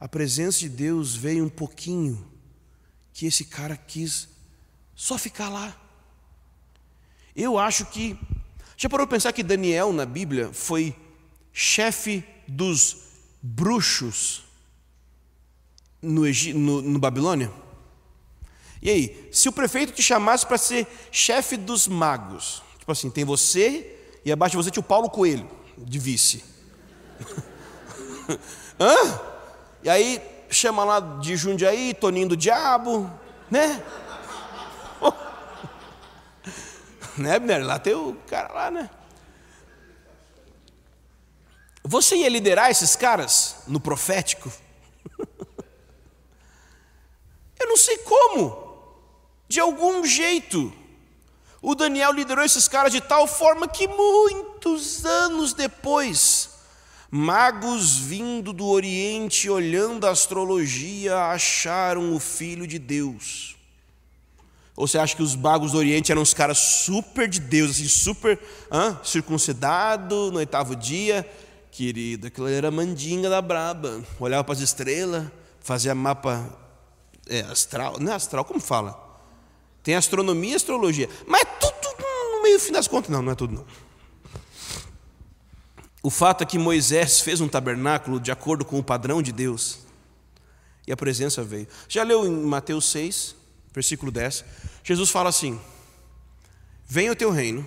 [0.00, 2.33] A presença de Deus veio um pouquinho
[3.14, 4.28] que esse cara quis
[4.94, 5.74] só ficar lá.
[7.34, 8.18] Eu acho que
[8.76, 10.94] já parou para pensar que Daniel na Bíblia foi
[11.52, 12.96] chefe dos
[13.40, 14.42] bruxos
[16.02, 16.22] no,
[16.54, 17.50] no, no Babilônia?
[18.82, 23.24] E aí, se o prefeito te chamasse para ser chefe dos magos, tipo assim, tem
[23.24, 25.48] você e abaixo de você tinha o Paulo Coelho,
[25.78, 26.44] de vice.
[28.78, 29.20] Hã?
[29.84, 33.10] E aí chama lá de Jundiaí, Toninho do Diabo,
[33.50, 33.82] né?
[37.16, 37.64] né, Abner?
[37.64, 38.90] Lá tem o cara lá, né?
[41.82, 44.50] Você ia liderar esses caras no profético?
[47.60, 48.64] Eu não sei como.
[49.46, 50.72] De algum jeito,
[51.60, 56.53] o Daniel liderou esses caras de tal forma que muitos anos depois,
[57.16, 63.54] magos vindo do Oriente olhando a astrologia acharam o Filho de Deus.
[64.74, 67.86] Ou você acha que os magos do Oriente eram uns caras super de Deus, assim,
[67.86, 68.36] super
[69.04, 71.24] circuncidado no oitavo dia?
[71.70, 74.02] Querido, aquilo era mandinga da braba.
[74.18, 75.24] Olhava para as estrelas,
[75.60, 76.44] fazia mapa
[77.28, 77.96] é, astral.
[78.00, 79.00] Não é astral, como fala?
[79.84, 81.08] Tem astronomia e astrologia.
[81.28, 81.94] Mas é tudo
[82.32, 83.08] no meio, fim das contas.
[83.08, 83.83] Não, não é tudo não.
[86.04, 89.78] O fato é que Moisés fez um tabernáculo de acordo com o padrão de Deus.
[90.86, 91.66] E a presença veio.
[91.88, 93.34] Já leu em Mateus 6,
[93.72, 94.44] versículo 10?
[94.84, 95.58] Jesus fala assim:
[96.86, 97.66] Venha o teu reino,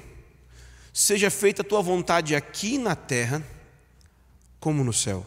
[0.93, 3.43] seja feita a tua vontade aqui na terra,
[4.59, 5.25] como no céu.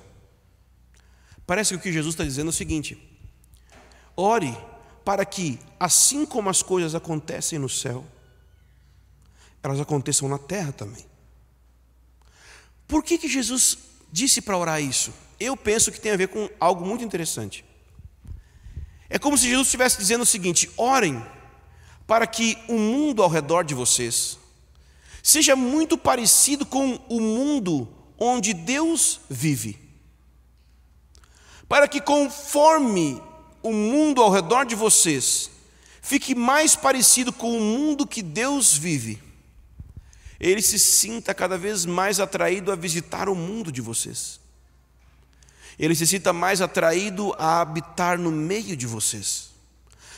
[1.44, 2.96] Parece que o que Jesus está dizendo é o seguinte:
[4.16, 4.56] ore
[5.04, 8.06] para que, assim como as coisas acontecem no céu,
[9.64, 11.09] elas aconteçam na terra também.
[12.90, 13.78] Por que, que Jesus
[14.10, 15.14] disse para orar isso?
[15.38, 17.64] Eu penso que tem a ver com algo muito interessante.
[19.08, 21.24] É como se Jesus estivesse dizendo o seguinte: orem
[22.04, 24.36] para que o mundo ao redor de vocês
[25.22, 29.78] seja muito parecido com o mundo onde Deus vive.
[31.68, 33.22] Para que conforme
[33.62, 35.48] o mundo ao redor de vocês
[36.02, 39.22] fique mais parecido com o mundo que Deus vive,
[40.40, 44.40] ele se sinta cada vez mais atraído a visitar o mundo de vocês
[45.80, 49.48] ele se sinta mais atraído a habitar no meio de vocês.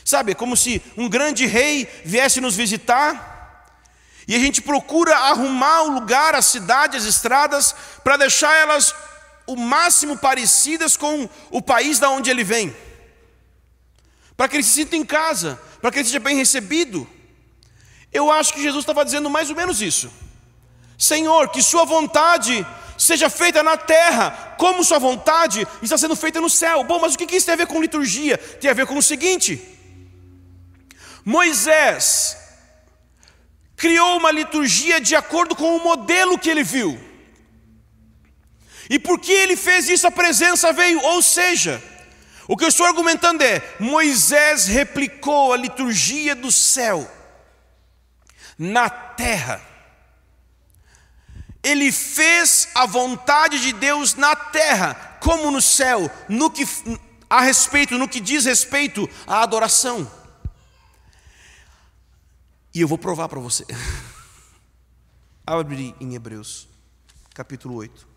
[0.03, 3.31] Sabe, é como se um grande rei viesse nos visitar
[4.27, 8.93] e a gente procura arrumar o lugar, a cidade, as estradas, para deixar elas
[9.47, 12.75] o máximo parecidas com o país da onde ele vem.
[14.35, 17.07] Para que ele se sinta em casa, para que ele seja bem recebido.
[18.13, 20.11] Eu acho que Jesus estava dizendo mais ou menos isso.
[20.97, 22.65] Senhor, que Sua vontade
[22.97, 26.83] seja feita na terra, como Sua vontade está sendo feita no céu.
[26.83, 28.37] Bom, mas o que isso tem a ver com liturgia?
[28.37, 29.61] Tem a ver com o seguinte:
[31.25, 32.37] Moisés
[33.75, 36.99] criou uma liturgia de acordo com o modelo que ele viu.
[38.89, 41.01] E porque ele fez isso, a presença veio.
[41.01, 41.81] Ou seja,
[42.47, 47.09] o que eu estou argumentando é: Moisés replicou a liturgia do céu
[48.57, 49.73] na terra
[51.63, 56.67] ele fez a vontade de Deus na terra, como no céu, no que
[57.29, 60.11] a respeito, no que diz respeito à adoração.
[62.75, 63.65] E eu vou provar para você.
[65.47, 66.67] Abre em Hebreus,
[67.33, 68.12] capítulo 8.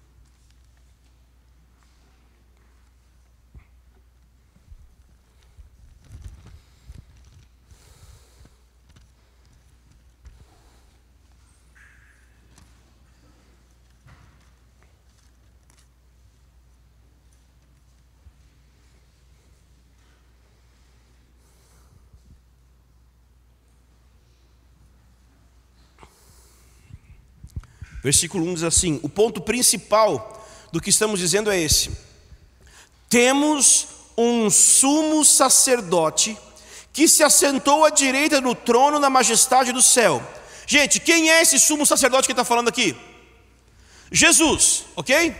[28.06, 31.90] Versículo 1 diz assim: o ponto principal do que estamos dizendo é esse:
[33.08, 36.38] temos um sumo sacerdote
[36.92, 40.24] que se assentou à direita do trono na majestade do céu.
[40.68, 42.96] Gente, quem é esse sumo sacerdote que está falando aqui?
[44.12, 45.34] Jesus, ok?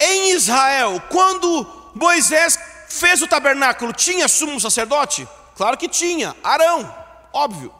[0.00, 2.58] Em Israel, quando Moisés
[2.88, 5.28] fez o tabernáculo, tinha sumo sacerdote?
[5.54, 6.90] Claro que tinha, Arão,
[7.34, 7.70] óbvio.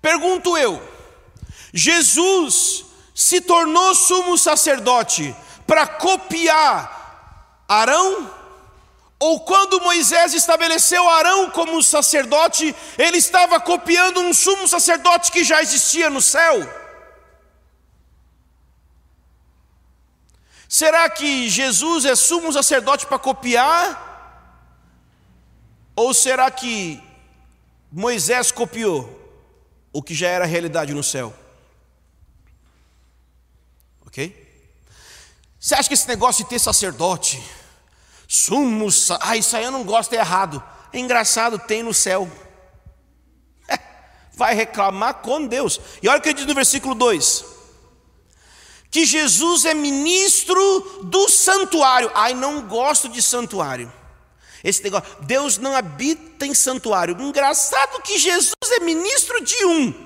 [0.00, 0.82] Pergunto eu,
[1.74, 2.83] Jesus
[3.14, 5.34] se tornou sumo sacerdote
[5.66, 8.42] para copiar Arão?
[9.18, 15.62] Ou quando Moisés estabeleceu Arão como sacerdote, ele estava copiando um sumo sacerdote que já
[15.62, 16.68] existia no céu?
[20.68, 24.12] Será que Jesus é sumo sacerdote para copiar?
[25.94, 27.00] Ou será que
[27.92, 29.08] Moisés copiou
[29.92, 31.32] o que já era realidade no céu?
[34.04, 34.44] Ok?
[35.64, 37.42] Você acha que esse negócio de ter sacerdote,
[38.28, 38.86] sumo,
[39.18, 40.62] ah, isso aí eu não gosto, é errado.
[40.92, 42.30] É engraçado, tem no céu.
[43.66, 43.78] É,
[44.34, 45.80] vai reclamar com Deus.
[46.02, 47.46] E olha o que ele diz no versículo 2:
[48.90, 52.10] que Jesus é ministro do santuário.
[52.14, 53.90] Ai, não gosto de santuário.
[54.62, 57.18] Esse negócio, Deus não habita em santuário.
[57.18, 60.03] Engraçado que Jesus é ministro de um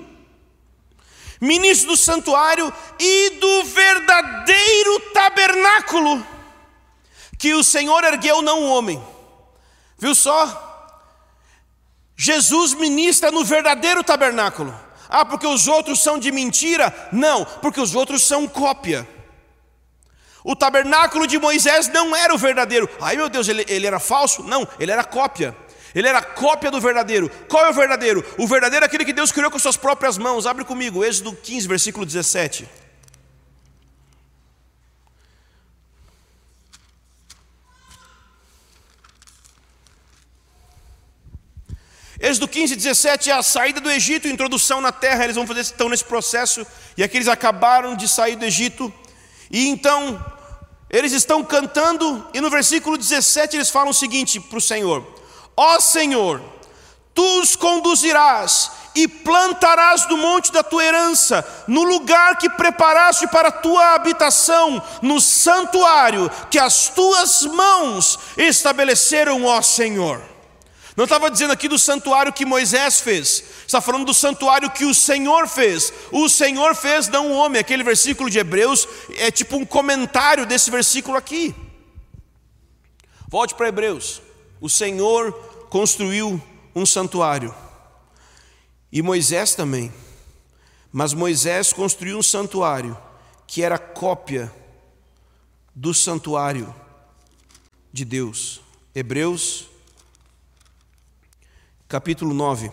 [1.41, 6.27] ministro do santuário e do verdadeiro tabernáculo
[7.39, 9.03] que o Senhor ergueu, não o homem.
[9.97, 10.67] Viu só?
[12.17, 14.75] Jesus ministra no verdadeiro tabernáculo.
[15.09, 16.93] Ah, porque os outros são de mentira?
[17.13, 19.09] Não, porque os outros são cópia.
[20.43, 22.89] O tabernáculo de Moisés não era o verdadeiro.
[23.01, 24.43] Ai meu Deus, ele, ele era falso?
[24.43, 25.57] Não, ele era cópia.
[25.99, 27.29] Ele era cópia do verdadeiro.
[27.49, 28.25] Qual é o verdadeiro?
[28.39, 30.47] O verdadeiro é aquele que Deus criou com suas próprias mãos.
[30.47, 32.69] Abre comigo, Êxodo 15, versículo 17.
[42.21, 45.25] Êxodo 15, 17 é a saída do Egito, introdução na terra.
[45.25, 46.65] Eles vão fazer, estão nesse processo.
[46.97, 48.95] E aqui eles acabaram de sair do Egito.
[49.51, 50.25] E então,
[50.89, 52.25] eles estão cantando.
[52.33, 55.18] E no versículo 17 eles falam o seguinte para o Senhor:
[55.61, 56.41] Ó Senhor,
[57.13, 63.49] tu os conduzirás e plantarás do monte da tua herança, no lugar que preparaste para
[63.49, 70.23] a tua habitação, no santuário que as tuas mãos estabeleceram, ó Senhor.
[70.97, 74.95] Não estava dizendo aqui do santuário que Moisés fez, está falando do santuário que o
[74.95, 75.93] Senhor fez.
[76.13, 77.61] O Senhor fez, não o homem.
[77.61, 78.87] Aquele versículo de Hebreus
[79.17, 81.53] é tipo um comentário desse versículo aqui.
[83.29, 84.23] Volte para Hebreus.
[84.61, 86.43] O Senhor construiu
[86.75, 87.55] um santuário,
[88.91, 89.93] e Moisés também.
[90.91, 92.97] Mas Moisés construiu um santuário
[93.47, 94.53] que era cópia
[95.75, 96.75] do santuário
[97.93, 98.61] de Deus.
[98.95, 99.69] Hebreus
[101.89, 102.71] capítulo 9.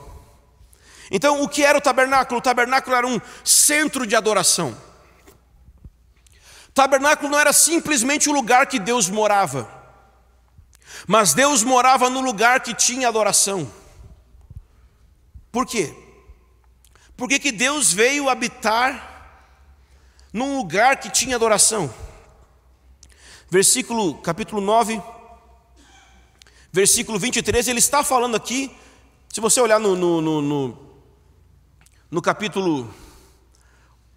[1.09, 2.39] Então, o que era o tabernáculo?
[2.39, 4.75] O tabernáculo era um centro de adoração.
[6.73, 9.69] Tabernáculo não era simplesmente o lugar que Deus morava,
[11.07, 13.71] mas Deus morava no lugar que tinha adoração.
[15.51, 15.93] Por quê?
[17.15, 19.13] Porque que Deus veio habitar
[20.33, 21.93] num lugar que tinha adoração.
[23.49, 25.01] Versículo, capítulo 9,
[26.73, 28.75] versículo 23, ele está falando aqui
[29.35, 30.77] se você olhar no, no, no, no,
[32.09, 32.89] no capítulo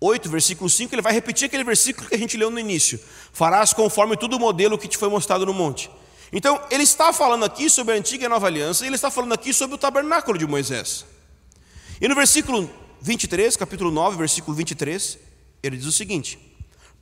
[0.01, 3.01] 8, versículo 5, ele vai repetir aquele versículo que a gente leu no início:
[3.33, 5.91] Farás conforme todo o modelo que te foi mostrado no monte.
[6.33, 9.33] Então, ele está falando aqui sobre a antiga e nova aliança, e ele está falando
[9.33, 11.05] aqui sobre o tabernáculo de Moisés.
[12.01, 12.71] E no versículo
[13.01, 15.19] 23, capítulo 9, versículo 23,
[15.63, 16.39] ele diz o seguinte: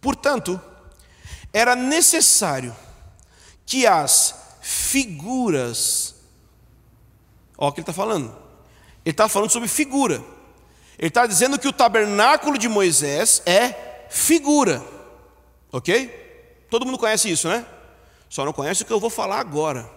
[0.01, 0.61] Portanto,
[1.53, 2.75] era necessário
[3.65, 6.17] que as figuras
[7.59, 8.37] Olha o que ele está falando.
[9.05, 10.23] Ele está falando sobre figura.
[10.99, 14.83] Ele está dizendo que o tabernáculo de Moisés é figura.
[15.73, 16.67] Ok?
[16.71, 17.65] Todo mundo conhece isso, né?
[18.29, 19.91] Só não conhece o que eu vou falar agora.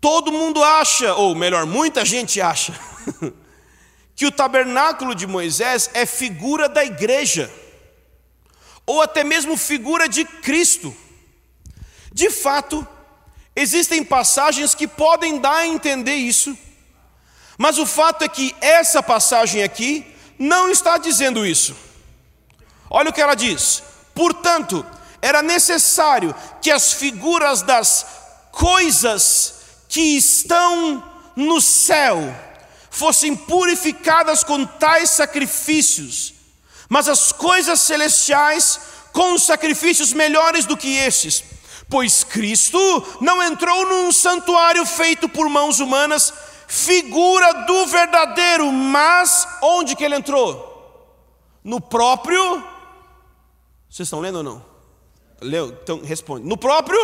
[0.00, 2.78] Todo mundo acha, ou melhor, muita gente acha,
[4.14, 7.50] que o tabernáculo de Moisés é figura da igreja,
[8.86, 10.94] ou até mesmo figura de Cristo.
[12.12, 12.86] De fato,
[13.56, 16.56] Existem passagens que podem dar a entender isso,
[17.56, 20.04] mas o fato é que essa passagem aqui
[20.36, 21.76] não está dizendo isso.
[22.90, 23.82] Olha o que ela diz:
[24.12, 24.84] portanto,
[25.24, 28.06] era necessário que as figuras das
[28.52, 29.54] coisas
[29.88, 31.02] que estão
[31.34, 32.18] no céu
[32.90, 36.34] fossem purificadas com tais sacrifícios,
[36.88, 38.78] mas as coisas celestiais
[39.12, 41.44] com sacrifícios melhores do que estes
[41.88, 42.78] Pois Cristo
[43.20, 46.32] não entrou num santuário feito por mãos humanas,
[46.66, 50.72] figura do verdadeiro, mas onde que ele entrou?
[51.62, 52.64] No próprio.
[53.88, 54.73] Vocês estão lendo ou não?
[55.44, 55.78] Leu?
[55.82, 56.46] Então responde.
[56.46, 56.98] No próprio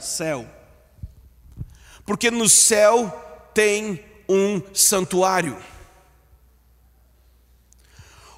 [0.00, 0.46] céu.
[2.04, 5.56] Porque no céu tem um santuário.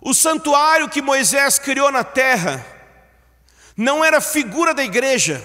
[0.01, 2.65] O santuário que Moisés criou na terra
[3.77, 5.43] não era figura da igreja,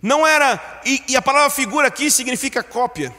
[0.00, 3.14] não era, e, e, a palavra figura aqui significa cópia,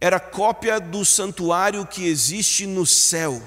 [0.00, 3.42] era cópia do santuário que existe no céu.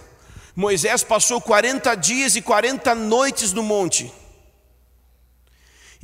[0.55, 4.13] Moisés passou 40 dias e 40 noites no monte.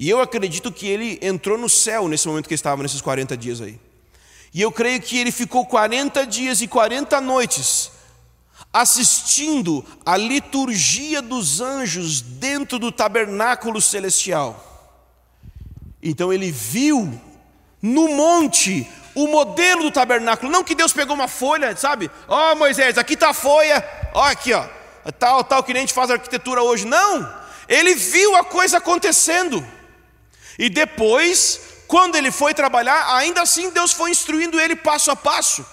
[0.01, 3.59] E eu acredito que ele entrou no céu nesse momento que estava, nesses 40 dias
[3.59, 3.77] aí.
[4.53, 7.91] E eu creio que ele ficou 40 dias e 40 noites
[8.71, 14.95] assistindo a liturgia dos anjos dentro do tabernáculo celestial.
[16.01, 17.21] Então ele viu
[17.81, 22.09] no monte o modelo do tabernáculo, não que Deus pegou uma folha, sabe?
[22.25, 24.65] Ó oh, Moisés, aqui está a folha, ó aqui, ó,
[25.19, 26.85] tal, tal que nem a gente faz arquitetura hoje.
[26.85, 27.29] Não,
[27.67, 29.77] ele viu a coisa acontecendo.
[30.59, 35.65] E depois, quando ele foi trabalhar, ainda assim Deus foi instruindo ele passo a passo.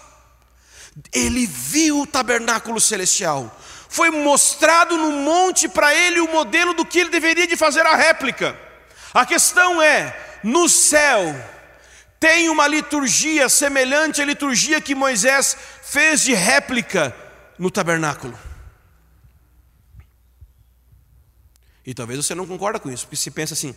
[1.12, 3.54] Ele viu o tabernáculo celestial.
[3.88, 7.96] Foi mostrado no monte para ele o modelo do que ele deveria de fazer a
[7.96, 8.56] réplica.
[9.12, 11.34] A questão é, no céu
[12.20, 17.14] tem uma liturgia semelhante à liturgia que Moisés fez de réplica
[17.58, 18.38] no tabernáculo.
[21.84, 23.74] E talvez você não concorda com isso, porque se pensa assim: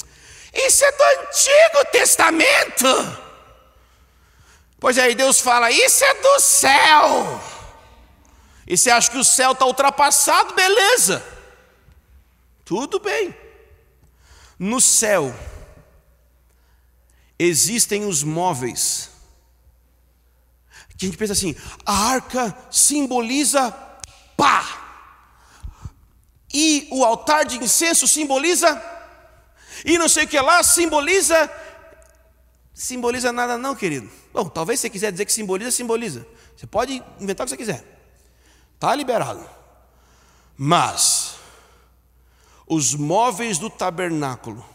[0.54, 3.30] isso é do Antigo Testamento.
[4.80, 7.42] Pois aí Deus fala: Isso é do céu.
[8.68, 10.54] E você acha que o céu está ultrapassado?
[10.54, 11.24] Beleza.
[12.64, 13.36] Tudo bem.
[14.58, 15.34] No céu
[17.38, 19.10] existem os móveis.
[21.00, 23.72] Que a gente pensa assim: a arca simboliza
[24.36, 24.86] pá.
[26.54, 28.99] E o altar de incenso simboliza.
[29.86, 31.52] E não sei o que lá simboliza.
[32.74, 34.10] Simboliza nada, não, querido.
[34.34, 36.26] Bom, talvez você quiser dizer que simboliza, simboliza.
[36.56, 37.84] Você pode inventar o que você quiser.
[38.76, 39.46] Está liberado.
[40.58, 41.36] Mas,
[42.68, 44.66] os móveis do tabernáculo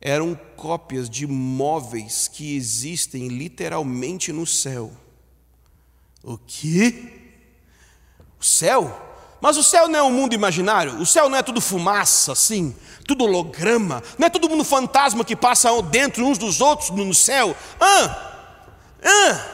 [0.00, 4.90] eram cópias de móveis que existem literalmente no céu.
[6.22, 7.34] O que?
[8.38, 9.09] O céu?
[9.40, 11.00] Mas o céu não é um mundo imaginário?
[11.00, 12.76] O céu não é tudo fumaça assim?
[13.06, 14.02] Tudo holograma?
[14.18, 17.56] Não é todo mundo fantasma que passa dentro uns dos outros no céu?
[17.80, 18.32] Ah!
[19.02, 19.46] Ah!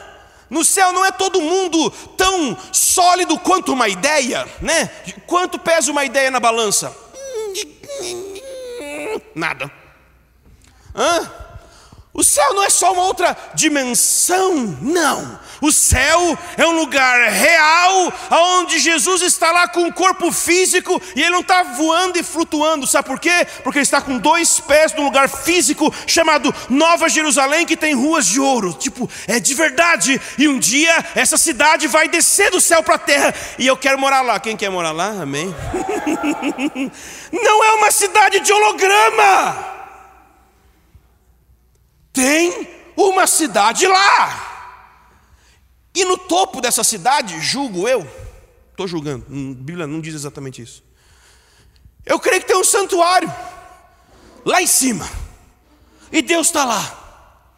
[0.49, 4.89] No céu não é todo mundo tão sólido quanto uma ideia, né?
[5.25, 6.95] Quanto pesa uma ideia na balança?
[9.35, 9.71] Nada.
[10.95, 11.46] Hã?
[12.17, 15.39] O céu não é só uma outra dimensão, não.
[15.61, 21.21] O céu é um lugar real, onde Jesus está lá com um corpo físico e
[21.21, 22.87] ele não está voando e flutuando.
[22.87, 23.45] Sabe por quê?
[23.63, 28.25] Porque ele está com dois pés num lugar físico chamado Nova Jerusalém, que tem ruas
[28.25, 28.73] de ouro.
[28.73, 30.19] Tipo, é de verdade.
[30.39, 33.99] E um dia essa cidade vai descer do céu para a terra e eu quero
[33.99, 34.39] morar lá.
[34.39, 35.21] Quem quer morar lá?
[35.21, 35.53] Amém?
[37.31, 39.76] não é uma cidade de holograma.
[42.17, 45.13] Tem uma cidade lá.
[45.93, 48.09] E no topo dessa cidade, julgo eu,
[48.71, 50.83] estou julgando, a Bíblia não diz exatamente isso.
[52.03, 53.31] Eu creio que tem um santuário
[54.43, 55.07] lá em cima,
[56.11, 57.53] e Deus está lá.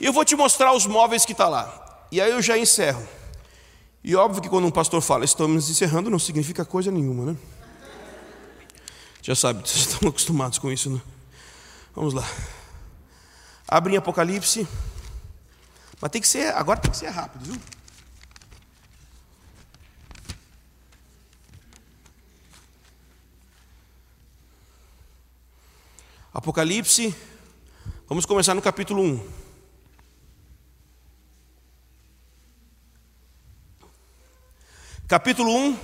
[0.00, 2.08] E eu vou te mostrar os móveis que está lá.
[2.10, 3.06] E aí eu já encerro.
[4.02, 7.36] E óbvio que quando um pastor fala, estamos encerrando, não significa coisa nenhuma, né?
[9.22, 11.00] Já sabe, vocês estão acostumados com isso, né?
[11.94, 12.26] Vamos lá.
[13.68, 14.66] Abre em Apocalipse
[16.00, 17.60] mas tem que ser, agora tem que ser rápido, viu?
[26.32, 27.12] Apocalipse,
[28.08, 29.38] vamos começar no capítulo 1.
[35.08, 35.78] Capítulo 1,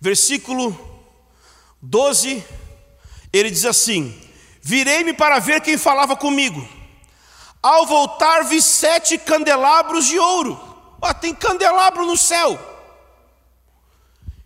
[0.00, 0.76] versículo
[1.80, 2.44] 12,
[3.32, 4.29] ele diz assim:
[4.62, 6.66] Virei-me para ver quem falava comigo.
[7.62, 10.58] Ao voltar, vi sete candelabros de ouro.
[11.00, 12.58] Ah, tem candelabro no céu.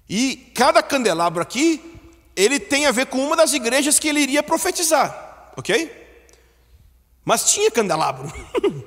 [0.08, 1.80] E cada candelabro aqui,
[2.36, 6.02] ele tem a ver com uma das igrejas que ele iria profetizar, ok?
[7.24, 8.32] Mas tinha candelabro.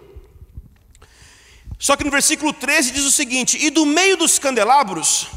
[1.80, 5.28] Só que no versículo 13 diz o seguinte: E do meio dos candelabros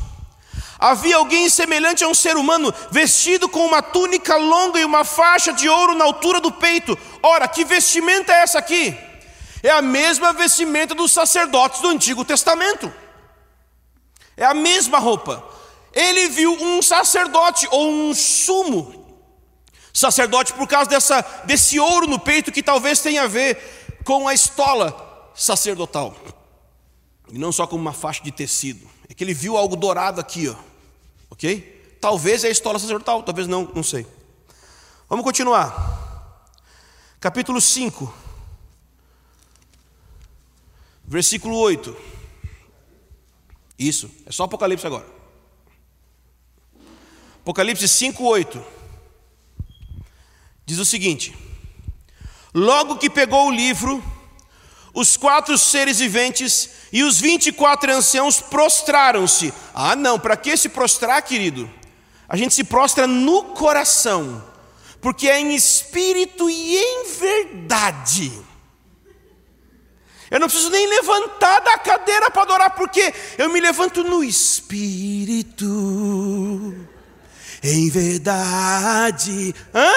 [0.80, 5.52] havia alguém semelhante a um ser humano, vestido com uma túnica longa e uma faixa
[5.52, 6.96] de ouro na altura do peito.
[7.22, 8.96] Ora, que vestimenta é essa aqui?
[9.62, 12.92] É a mesma vestimenta dos sacerdotes do Antigo Testamento.
[14.36, 15.44] É a mesma roupa.
[15.92, 18.98] Ele viu um sacerdote ou um sumo
[19.92, 24.32] sacerdote por causa dessa, desse ouro no peito que talvez tenha a ver com a
[24.32, 26.16] estola sacerdotal.
[27.30, 28.88] E não só com uma faixa de tecido.
[29.08, 30.69] É que ele viu algo dourado aqui, ó.
[31.30, 31.98] Ok?
[32.00, 34.06] Talvez é a estola sacerdotal, talvez não, não sei.
[35.08, 36.00] Vamos continuar
[37.20, 38.12] capítulo 5,
[41.04, 41.94] versículo 8.
[43.78, 45.06] Isso, é só Apocalipse agora.
[47.40, 48.64] Apocalipse 5, 8.
[50.64, 51.36] Diz o seguinte:
[52.54, 54.02] Logo que pegou o livro,
[54.92, 59.52] os quatro seres viventes e os vinte e quatro anciãos prostraram-se.
[59.74, 61.70] Ah, não, para que se prostrar, querido?
[62.28, 64.48] A gente se prostra no coração
[65.00, 68.32] porque é em espírito e em verdade.
[70.30, 75.66] Eu não preciso nem levantar da cadeira para adorar, porque eu me levanto no espírito,
[77.62, 79.52] em verdade.
[79.74, 79.92] Hã?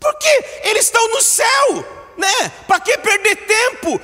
[0.00, 2.48] Porque eles estão no céu, né?
[2.66, 4.00] Para que perder tempo?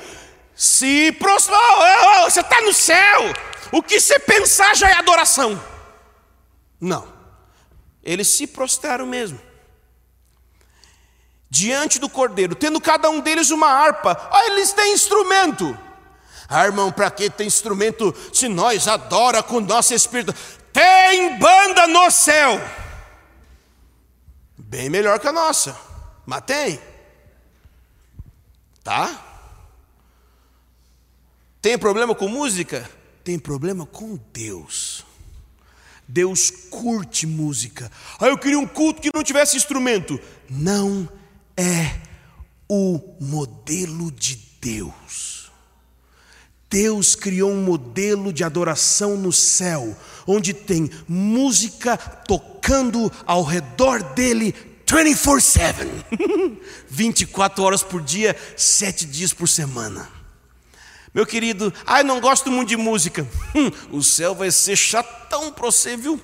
[0.55, 3.33] Se prostrar, oh, oh, você está no céu,
[3.71, 5.61] o que você pensar já é adoração.
[6.79, 7.07] Não.
[8.03, 9.39] Eles se prostraram mesmo.
[11.49, 14.29] Diante do cordeiro, tendo cada um deles uma harpa.
[14.31, 15.77] Olha, eles têm instrumento.
[16.47, 20.33] Ah, irmão, para que tem instrumento se nós adora com nosso espírito?
[20.73, 22.59] Tem banda no céu.
[24.57, 25.77] Bem melhor que a nossa,
[26.25, 26.79] mas tem.
[28.89, 29.23] Tá?
[31.61, 32.89] Tem problema com música?
[33.23, 35.05] Tem problema com Deus.
[36.07, 37.91] Deus curte música.
[38.19, 40.19] Ah, eu queria um culto que não tivesse instrumento.
[40.49, 41.07] Não
[41.55, 41.99] é
[42.67, 45.51] o modelo de Deus.
[46.67, 54.51] Deus criou um modelo de adoração no céu, onde tem música tocando ao redor dele
[54.89, 56.55] 24/7.
[56.89, 60.09] 24 horas por dia, 7 dias por semana.
[61.13, 63.27] Meu querido, ai, não gosto muito de música.
[63.55, 66.21] Hum, o céu vai ser chatão pra você, viu?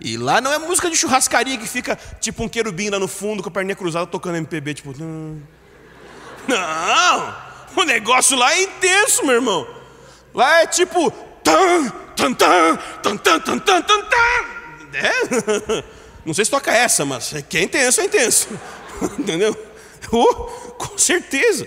[0.00, 3.42] E lá não é música de churrascaria que fica tipo um querubim lá no fundo
[3.42, 4.90] com a perninha cruzada tocando MPB, tipo.
[5.00, 5.40] Hum.
[6.48, 7.52] Não!
[7.76, 9.66] O negócio lá é intenso, meu irmão.
[10.34, 11.10] Lá é tipo.
[11.42, 14.61] Tan, tan, tan, tan, tan, tan, tan, tan.
[14.94, 15.84] É?
[16.24, 18.48] Não sei se toca essa, mas que é intenso, é intenso.
[19.18, 19.56] Entendeu?
[20.10, 20.34] Oh,
[20.74, 21.66] com certeza.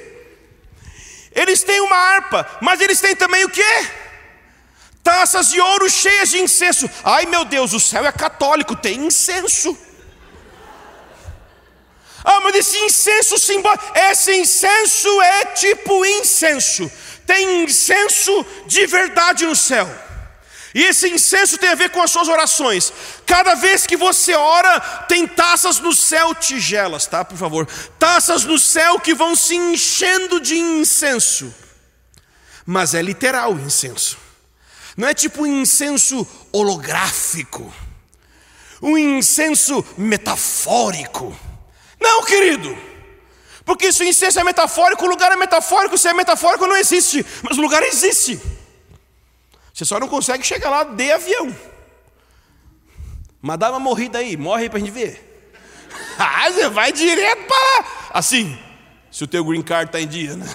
[1.33, 3.87] Eles têm uma harpa, mas eles têm também o quê?
[5.03, 6.89] Taças de ouro cheias de incenso.
[7.03, 9.77] Ai meu Deus, o céu é católico, tem incenso.
[12.23, 16.91] Ah, mas esse incenso simbólico, esse incenso é tipo incenso.
[17.27, 19.87] Tem incenso de verdade no céu.
[20.75, 22.91] E esse incenso tem a ver com as suas orações.
[23.25, 27.23] Cada vez que você ora, tem taças no céu, tigelas, tá?
[27.23, 27.65] Por favor.
[27.97, 31.55] Taças no céu que vão se enchendo de incenso.
[32.65, 34.17] Mas é literal o incenso.
[34.97, 37.73] Não é tipo um incenso holográfico.
[38.81, 41.33] Um incenso metafórico.
[42.01, 42.77] Não, querido.
[43.63, 45.97] Porque se o incenso é metafórico, o lugar é metafórico.
[45.97, 47.25] Se é metafórico, não existe.
[47.43, 48.64] Mas o lugar existe.
[49.75, 51.53] Você só não consegue chegar lá de avião.
[53.41, 55.51] Mas dá uma morrida aí, morre aí pra gente ver.
[56.17, 58.09] ah, você vai direto para lá.
[58.11, 58.57] Assim,
[59.11, 60.45] se o teu green card tá em dia, né?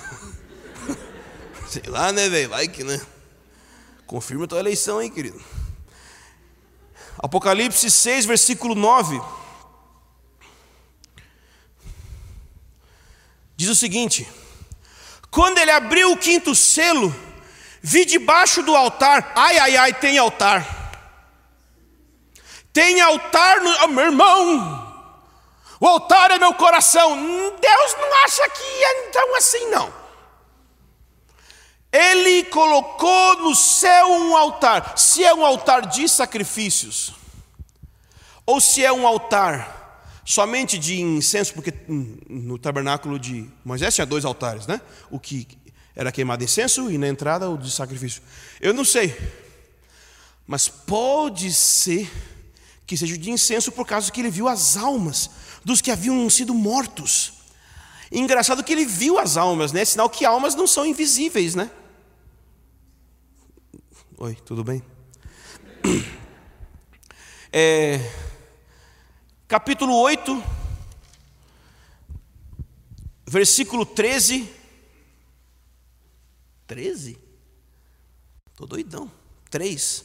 [1.69, 2.49] Sei lá, né, velho?
[2.49, 2.99] Vai que, né?
[4.07, 5.39] Confirma a tua eleição aí, querido.
[7.19, 9.21] Apocalipse 6, versículo 9.
[13.55, 14.27] Diz o seguinte:
[15.31, 17.15] Quando ele abriu o quinto selo,
[17.83, 20.81] Vi debaixo do altar, ai, ai, ai, tem altar.
[22.73, 23.85] Tem altar no.
[23.85, 24.91] Oh, meu irmão,
[25.81, 27.17] o altar é meu coração.
[27.17, 29.93] Deus não acha que é então assim, não.
[31.93, 34.97] Ele colocou no céu um altar.
[34.97, 37.15] Se é um altar de sacrifícios,
[38.47, 39.81] ou se é um altar
[40.25, 44.81] somente de incenso, porque no tabernáculo de Moisés tinha dois altares, né?
[45.11, 45.49] O que
[45.95, 48.23] era queimado incenso e na entrada o de sacrifício.
[48.61, 49.17] Eu não sei,
[50.47, 52.11] mas pode ser
[52.87, 55.31] que seja o de incenso por causa que ele viu as almas
[55.65, 57.35] dos que haviam sido mortos.
[58.11, 59.85] engraçado que ele viu as almas, né?
[59.85, 61.71] Sinal que almas não são invisíveis, né?
[64.19, 64.83] Oi, tudo bem?
[67.53, 67.99] É,
[69.49, 70.41] capítulo 8,
[73.27, 74.60] versículo 13
[76.71, 77.19] 13?
[78.53, 79.11] Estou doidão.
[79.51, 80.05] 3.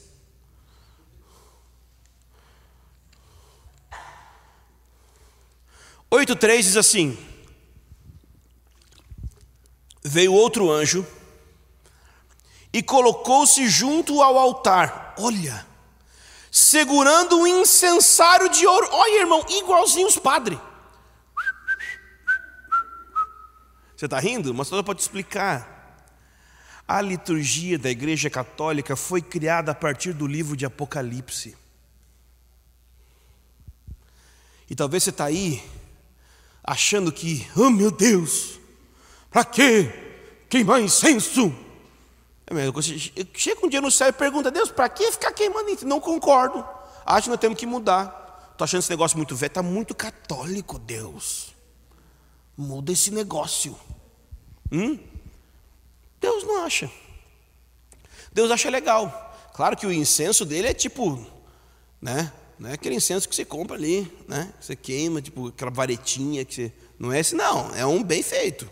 [6.09, 7.15] Oito três diz assim:
[10.03, 11.05] Veio outro anjo
[12.73, 15.13] e colocou-se junto ao altar.
[15.19, 15.67] Olha,
[16.49, 18.89] segurando um incensário de ouro.
[18.91, 20.57] Olha, irmão, igualzinho os padres.
[23.95, 24.51] Você está rindo?
[24.51, 25.74] Mas só para te explicar.
[26.87, 31.57] A liturgia da Igreja Católica foi criada a partir do livro de Apocalipse.
[34.69, 35.63] E talvez você está aí
[36.63, 38.59] achando que, oh meu Deus,
[39.31, 39.91] para que
[40.49, 41.53] queimar incenso?
[42.47, 45.87] É chega um dia no céu e pergunta, Deus, para que ficar queimando incenso?
[45.87, 46.63] Não concordo.
[47.03, 48.49] Acho que nós temos que mudar.
[48.51, 51.53] Estou achando esse negócio muito velho, está muito católico, Deus.
[52.55, 53.75] Muda esse negócio.
[54.71, 54.97] Hum?
[56.35, 56.91] Deus não acha.
[58.33, 59.51] Deus acha legal.
[59.53, 61.25] Claro que o incenso dele é tipo,
[62.01, 62.31] né?
[62.59, 64.53] Não é aquele incenso que você compra ali, né?
[64.59, 66.73] Você queima, tipo aquela varetinha que você.
[66.99, 67.73] Não é esse, não.
[67.73, 68.69] É um bem feito.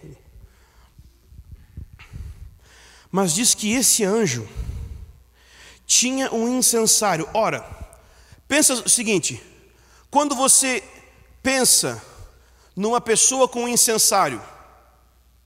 [3.10, 4.48] Mas diz que esse anjo
[5.86, 7.30] tinha um incensário.
[7.34, 7.62] Ora,
[8.46, 9.42] pensa o seguinte:
[10.12, 10.84] quando você
[11.42, 12.02] pensa
[12.76, 14.42] numa pessoa com um incensário,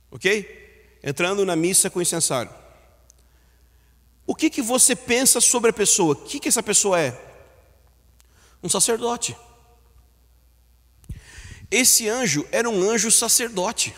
[0.10, 0.57] ok?
[1.08, 2.54] Entrando na missa com incensário.
[4.26, 6.12] O que, que você pensa sobre a pessoa?
[6.12, 7.18] O que, que essa pessoa é?
[8.62, 9.34] Um sacerdote.
[11.72, 13.96] Esse anjo era um anjo sacerdote.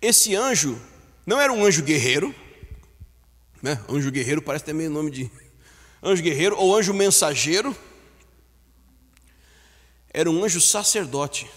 [0.00, 0.80] Esse anjo
[1.26, 2.32] não era um anjo guerreiro,
[3.60, 3.84] né?
[3.88, 5.28] Anjo guerreiro parece até meio nome de
[6.00, 7.76] anjo guerreiro ou anjo mensageiro.
[10.10, 11.50] Era um anjo sacerdote.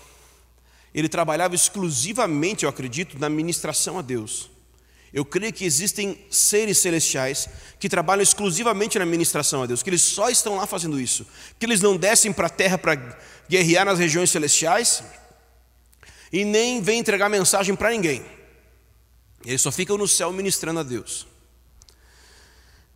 [0.93, 4.49] Ele trabalhava exclusivamente, eu acredito, na ministração a Deus.
[5.13, 10.01] Eu creio que existem seres celestiais que trabalham exclusivamente na ministração a Deus, que eles
[10.01, 11.27] só estão lá fazendo isso,
[11.59, 13.17] que eles não descem para a terra para
[13.49, 15.03] guerrear nas regiões celestiais
[16.31, 18.25] e nem vêm entregar mensagem para ninguém.
[19.45, 21.27] Eles só ficam no céu ministrando a Deus.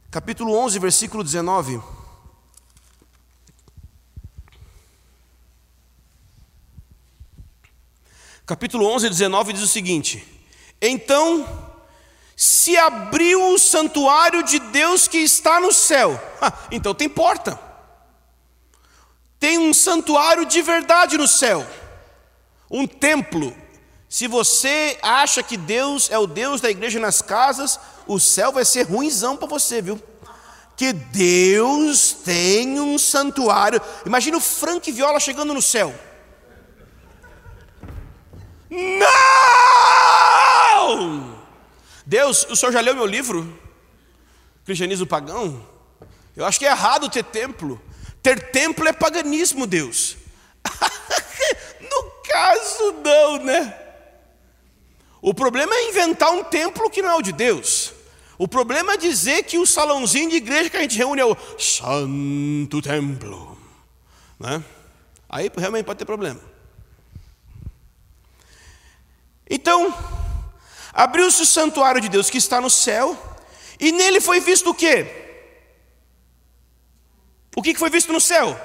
[0.10, 1.82] Capítulo 11, versículo 19.
[8.46, 10.24] Capítulo 11, 19 diz o seguinte:
[10.80, 11.74] Então
[12.36, 16.20] se abriu o santuário de Deus que está no céu.
[16.70, 17.60] Então tem porta.
[19.40, 21.66] Tem um santuário de verdade no céu.
[22.70, 23.56] Um templo.
[24.08, 28.64] Se você acha que Deus é o Deus da igreja nas casas, o céu vai
[28.64, 30.02] ser ruimzão para você, viu?
[30.78, 33.82] Que Deus tem um santuário.
[34.06, 35.94] Imagina o Frank Viola chegando no céu.
[38.70, 39.06] Não!
[42.06, 43.58] Deus, o senhor já leu meu livro?
[44.64, 45.66] Cristianismo pagão?
[46.36, 47.82] Eu acho que é errado ter templo.
[48.22, 50.18] Ter templo é paganismo, Deus.
[51.82, 53.82] no caso, não, né?
[55.22, 57.94] O problema é inventar um templo que não é o de Deus.
[58.38, 61.38] O problema é dizer que o salãozinho de igreja que a gente reúne é o
[61.58, 63.58] Santo Templo.
[64.40, 64.64] Né?
[65.30, 66.42] Aí realmente pode ter problema.
[69.50, 69.94] Então,
[70.96, 73.18] Abriu-se o santuário de Deus que está no céu,
[73.78, 75.06] e nele foi visto o quê?
[77.54, 78.58] O que foi visto no céu?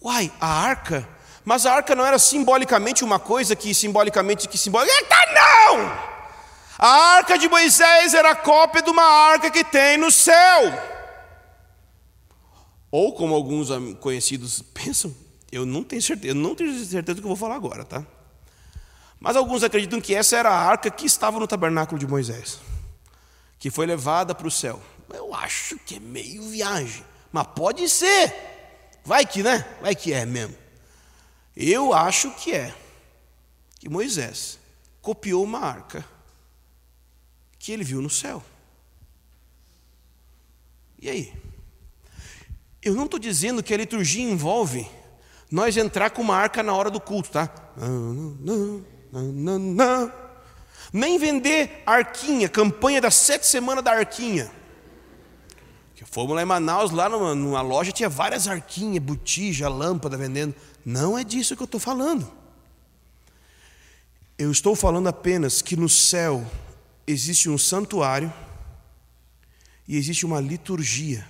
[0.00, 1.08] Uai, a arca.
[1.44, 5.08] Mas a arca não era simbolicamente uma coisa que simbolicamente que simbolicamente.
[5.34, 6.06] Não!
[6.78, 10.72] A arca de Moisés era cópia de uma arca que tem no céu.
[12.90, 13.68] Ou como alguns
[14.00, 15.14] conhecidos pensam,
[15.50, 18.04] eu não tenho certeza, eu não tenho certeza do que eu vou falar agora, tá?
[19.26, 22.60] Mas alguns acreditam que essa era a arca que estava no tabernáculo de Moisés,
[23.58, 24.80] que foi levada para o céu.
[25.12, 28.32] Eu acho que é meio viagem, mas pode ser.
[29.04, 29.66] Vai que, né?
[29.82, 30.54] Vai que é mesmo.
[31.56, 32.72] Eu acho que é.
[33.80, 34.60] Que Moisés
[35.02, 36.06] copiou uma arca
[37.58, 38.40] que ele viu no céu.
[41.02, 41.34] E aí?
[42.80, 44.88] Eu não estou dizendo que a liturgia envolve
[45.50, 47.50] nós entrar com uma arca na hora do culto, tá?
[47.76, 48.95] Não, não, não.
[50.92, 54.50] Nem vender arquinha, campanha das sete semanas da arquinha.
[56.16, 60.54] Fomos lá em Manaus, lá numa, numa loja, tinha várias arquinhas, botija, lâmpada vendendo.
[60.82, 62.26] Não é disso que eu estou falando.
[64.38, 66.42] Eu estou falando apenas que no céu
[67.06, 68.32] existe um santuário
[69.86, 71.28] e existe uma liturgia.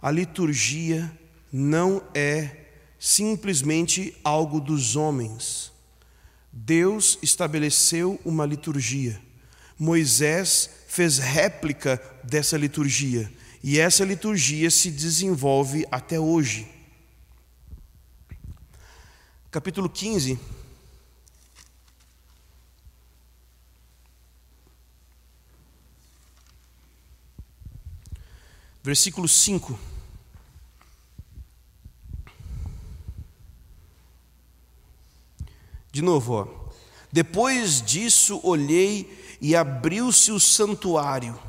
[0.00, 1.10] A liturgia
[1.52, 5.72] não é simplesmente algo dos homens.
[6.58, 9.20] Deus estabeleceu uma liturgia.
[9.78, 13.30] Moisés fez réplica dessa liturgia.
[13.62, 16.66] E essa liturgia se desenvolve até hoje.
[19.50, 20.38] Capítulo 15.
[28.82, 29.95] Versículo 5.
[35.96, 36.46] De novo, ó.
[37.10, 41.40] Depois disso olhei e abriu-se o santuário.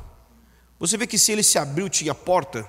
[0.80, 2.66] Você vê que se ele se abriu, tinha porta.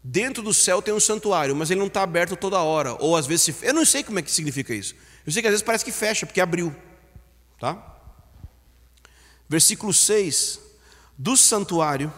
[0.00, 2.94] Dentro do céu tem um santuário, mas ele não está aberto toda hora.
[3.00, 3.60] Ou às vezes.
[3.64, 4.94] Eu não sei como é que significa isso.
[5.26, 6.72] Eu sei que às vezes parece que fecha, porque abriu.
[7.58, 7.96] Tá?
[9.48, 10.60] Versículo 6.
[11.18, 12.12] Do santuário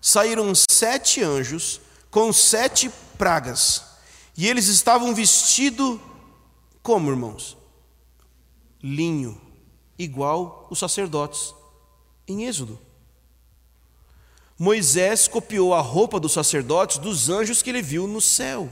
[0.00, 1.80] saíram sete anjos
[2.10, 3.84] com sete pragas.
[4.36, 6.00] E eles estavam vestidos
[6.82, 7.59] como, irmãos?
[8.82, 9.40] Linho,
[9.98, 11.54] igual os sacerdotes
[12.26, 12.78] em Êxodo.
[14.58, 18.70] Moisés copiou a roupa dos sacerdotes dos anjos que ele viu no céu.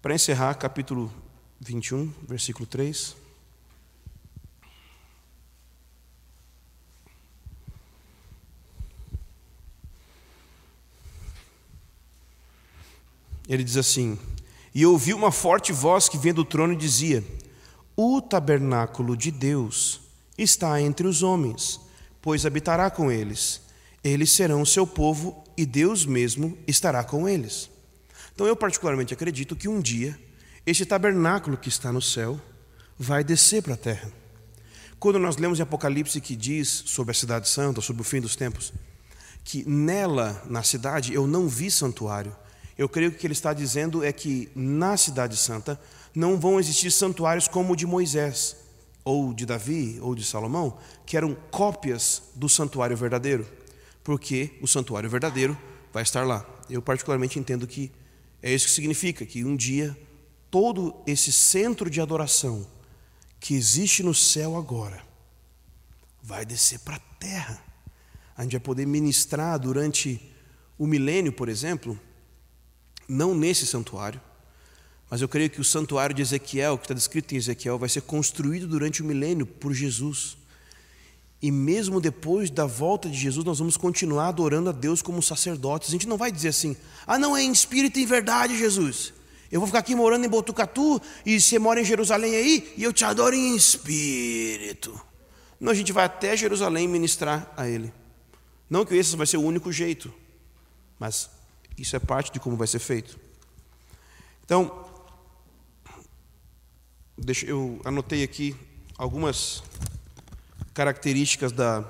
[0.00, 1.12] Para encerrar, capítulo
[1.60, 3.16] 21, versículo 3.
[13.48, 14.18] Ele diz assim:
[14.74, 17.24] e ouvi uma forte voz que vinha do trono e dizia:
[17.96, 20.00] O tabernáculo de Deus
[20.36, 21.80] está entre os homens,
[22.20, 23.60] pois habitará com eles.
[24.02, 27.70] Eles serão o seu povo e Deus mesmo estará com eles.
[28.34, 30.18] Então eu particularmente acredito que um dia
[30.64, 32.40] Este tabernáculo que está no céu
[32.96, 34.12] vai descer para a terra.
[34.96, 38.36] Quando nós lemos em Apocalipse que diz sobre a cidade santa, sobre o fim dos
[38.36, 38.72] tempos,
[39.42, 42.34] que nela, na cidade, eu não vi santuário.
[42.76, 45.80] Eu creio que o que ele está dizendo é que na cidade santa
[46.14, 48.56] não vão existir santuários como o de Moisés,
[49.04, 53.46] ou de Davi, ou de Salomão, que eram cópias do santuário verdadeiro,
[54.04, 55.56] porque o santuário verdadeiro
[55.92, 56.46] vai estar lá.
[56.70, 57.90] Eu, particularmente, entendo que
[58.42, 59.96] é isso que significa, que um dia
[60.50, 62.66] todo esse centro de adoração
[63.40, 65.02] que existe no céu agora
[66.22, 67.62] vai descer para a terra.
[68.36, 70.32] A gente vai poder ministrar durante
[70.78, 71.98] o milênio, por exemplo,
[73.08, 74.20] não nesse santuário,
[75.12, 78.00] mas eu creio que o santuário de Ezequiel, que está descrito em Ezequiel, vai ser
[78.00, 80.38] construído durante o milênio por Jesus.
[81.42, 85.90] E mesmo depois da volta de Jesus, nós vamos continuar adorando a Deus como sacerdotes.
[85.90, 86.74] A gente não vai dizer assim:
[87.06, 89.12] ah, não, é em espírito e em verdade, Jesus.
[89.50, 92.90] Eu vou ficar aqui morando em Botucatu e você mora em Jerusalém aí e eu
[92.90, 94.98] te adoro em espírito.
[95.60, 97.92] Não, a gente vai até Jerusalém ministrar a Ele.
[98.70, 100.10] Não que esse vai ser o único jeito,
[100.98, 101.28] mas
[101.76, 103.18] isso é parte de como vai ser feito.
[104.44, 104.90] Então,
[107.24, 108.56] Deixa, eu anotei aqui
[108.96, 109.62] algumas
[110.72, 111.84] características da,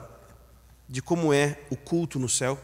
[0.86, 2.58] de como é o culto no céu.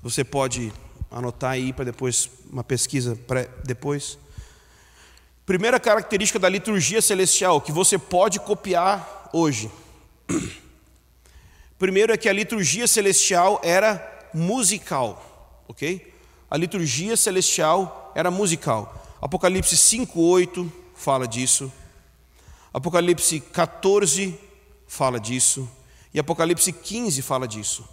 [0.00, 0.72] Você pode
[1.10, 4.16] anotar aí para depois uma pesquisa pré, depois.
[5.44, 9.70] Primeira característica da liturgia celestial que você pode copiar hoje.
[11.78, 16.11] Primeiro é que a liturgia celestial era musical, ok?
[16.52, 19.02] A liturgia celestial era musical.
[19.22, 21.72] Apocalipse 5:8 fala disso.
[22.74, 24.38] Apocalipse 14
[24.86, 25.66] fala disso,
[26.12, 27.88] e Apocalipse 15 fala disso.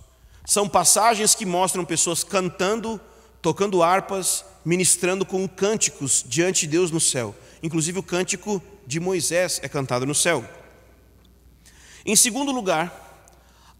[0.45, 2.99] São passagens que mostram pessoas cantando,
[3.41, 7.34] tocando harpas, ministrando com cânticos diante de Deus no céu.
[7.64, 10.43] Inclusive o cântico de Moisés é cantado no céu.
[12.05, 13.24] Em segundo lugar,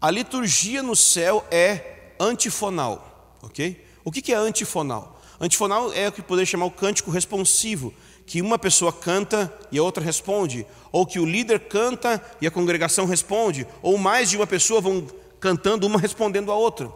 [0.00, 3.89] a liturgia no céu é antifonal, ok?
[4.04, 5.20] O que é antifonal?
[5.40, 7.94] Antifonal é o que poderia chamar o cântico responsivo,
[8.26, 12.50] que uma pessoa canta e a outra responde, ou que o líder canta e a
[12.50, 15.06] congregação responde, ou mais de uma pessoa vão
[15.40, 16.92] cantando, uma respondendo a outra.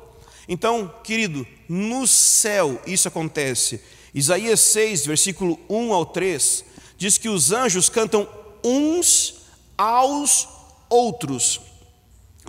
[0.49, 3.81] Então, querido, no céu isso acontece.
[4.15, 6.65] Isaías 6, versículo 1 ao 3,
[6.97, 8.29] diz que os anjos cantam
[8.63, 9.47] uns
[9.77, 10.49] aos
[10.89, 11.61] outros,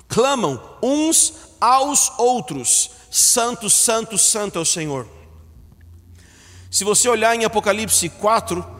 [0.07, 5.07] clamam uns aos outros: Santo, Santo, Santo é o Senhor.
[6.69, 8.75] Se você olhar em Apocalipse 4,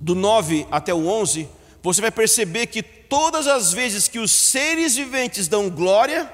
[0.00, 1.48] do 9 até o 11,
[1.82, 6.32] você vai perceber que todas as vezes que os seres viventes dão glória,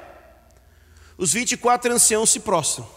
[1.17, 2.89] os 24 anciãos se prostram.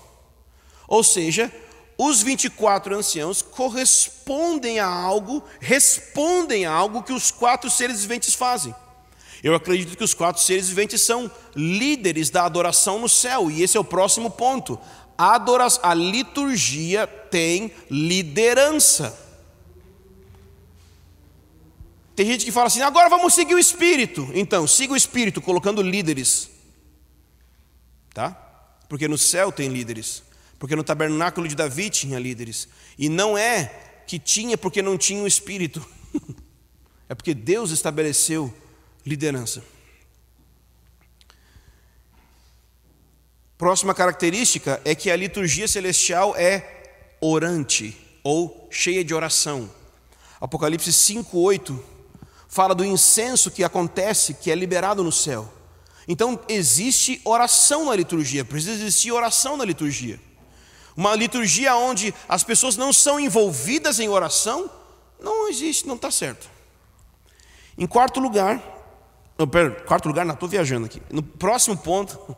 [0.87, 1.51] Ou seja,
[1.97, 8.73] os 24 anciãos correspondem a algo, respondem a algo que os quatro seres viventes fazem.
[9.43, 13.77] Eu acredito que os quatro seres viventes são líderes da adoração no céu, e esse
[13.77, 14.79] é o próximo ponto
[15.17, 15.41] a,
[15.81, 19.17] a liturgia tem liderança.
[22.15, 24.29] Tem gente que fala assim, agora vamos seguir o Espírito.
[24.33, 26.49] Então, siga o Espírito, colocando líderes.
[28.13, 28.31] Tá?
[28.87, 30.23] Porque no céu tem líderes.
[30.59, 32.67] Porque no tabernáculo de Davi tinha líderes.
[32.97, 33.65] E não é
[34.07, 35.85] que tinha porque não tinha o Espírito.
[37.09, 38.51] é porque Deus estabeleceu
[39.07, 39.63] liderança.
[43.57, 49.71] Próxima característica é que a liturgia celestial é orante ou cheia de oração.
[50.39, 51.83] Apocalipse 5:8
[52.47, 55.51] fala do incenso que acontece, que é liberado no céu.
[56.07, 60.19] Então existe oração na liturgia, precisa existir oração na liturgia.
[60.95, 64.69] Uma liturgia onde as pessoas não são envolvidas em oração,
[65.19, 66.49] não existe, não está certo.
[67.77, 68.76] Em quarto lugar,
[69.37, 69.47] não,
[69.85, 71.01] quarto lugar, não estou viajando aqui.
[71.11, 72.35] No próximo ponto,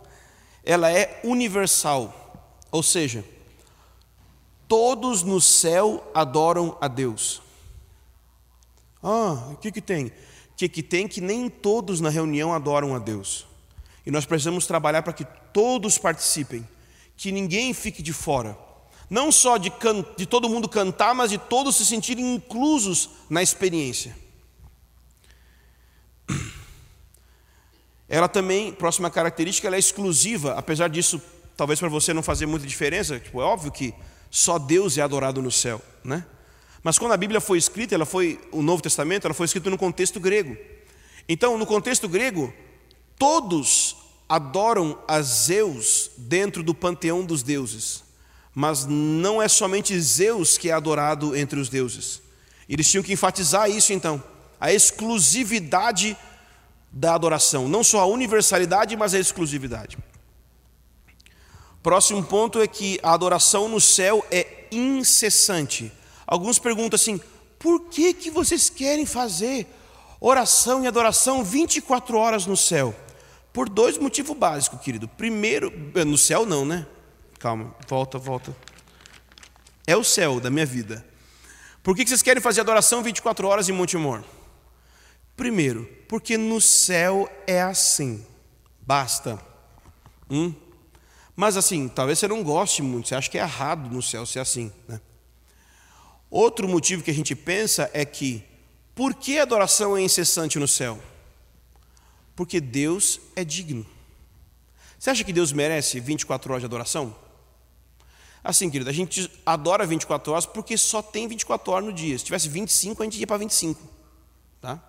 [0.63, 2.13] ela é universal,
[2.71, 3.23] ou seja,
[4.67, 7.41] todos no céu adoram a Deus.
[9.01, 10.07] Ah, o que, que tem?
[10.07, 10.11] O
[10.57, 13.47] que, que tem que nem todos na reunião adoram a Deus.
[14.05, 16.67] E nós precisamos trabalhar para que todos participem,
[17.15, 18.57] que ninguém fique de fora.
[19.09, 19.71] Não só de,
[20.17, 24.15] de todo mundo cantar, mas de todos se sentirem inclusos na experiência.
[28.09, 31.21] Ela também, próxima característica, ela é exclusiva, apesar disso,
[31.55, 33.93] talvez para você não fazer muita diferença, tipo, é óbvio que
[34.31, 36.25] só Deus é adorado no céu, né?
[36.81, 39.77] Mas quando a Bíblia foi escrita, ela foi o Novo Testamento, ela foi escrita no
[39.77, 40.57] contexto grego.
[41.27, 42.51] Então, no contexto grego,
[43.17, 43.95] todos
[44.27, 48.03] adoram a Zeus dentro do panteão dos deuses.
[48.55, 52.21] Mas não é somente Zeus que é adorado entre os deuses.
[52.67, 54.23] Eles tinham que enfatizar isso então,
[54.59, 56.15] a exclusividade
[56.91, 59.97] da adoração, não só a universalidade, mas a exclusividade.
[61.81, 65.91] Próximo ponto é que a adoração no céu é incessante.
[66.27, 67.19] Alguns perguntam assim:
[67.57, 69.67] por que, que vocês querem fazer
[70.19, 72.93] oração e adoração 24 horas no céu?
[73.53, 75.07] Por dois motivos básicos, querido.
[75.07, 76.85] Primeiro, eh, no céu não, né?
[77.39, 78.55] Calma, volta, volta.
[79.87, 81.05] É o céu da minha vida.
[81.81, 84.23] Por que vocês querem fazer adoração 24 horas em Monte Mor?
[85.39, 88.25] Primeiro, porque no céu é assim.
[88.81, 89.41] Basta.
[90.29, 90.53] Hum?
[91.33, 94.39] Mas assim, talvez você não goste muito, você acha que é errado no céu ser
[94.39, 94.69] assim.
[94.85, 94.99] Né?
[96.29, 98.43] Outro motivo que a gente pensa é que,
[98.93, 101.01] por que a adoração é incessante no céu?
[102.35, 103.85] Porque Deus é digno.
[104.99, 107.15] Você acha que Deus merece 24 horas de adoração?
[108.43, 112.19] Assim, querido, a gente adora 24 horas porque só tem 24 horas no dia.
[112.19, 113.81] Se tivesse 25, a gente ia para 25.
[114.59, 114.88] Tá?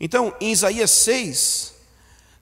[0.00, 1.74] Então, em Isaías 6,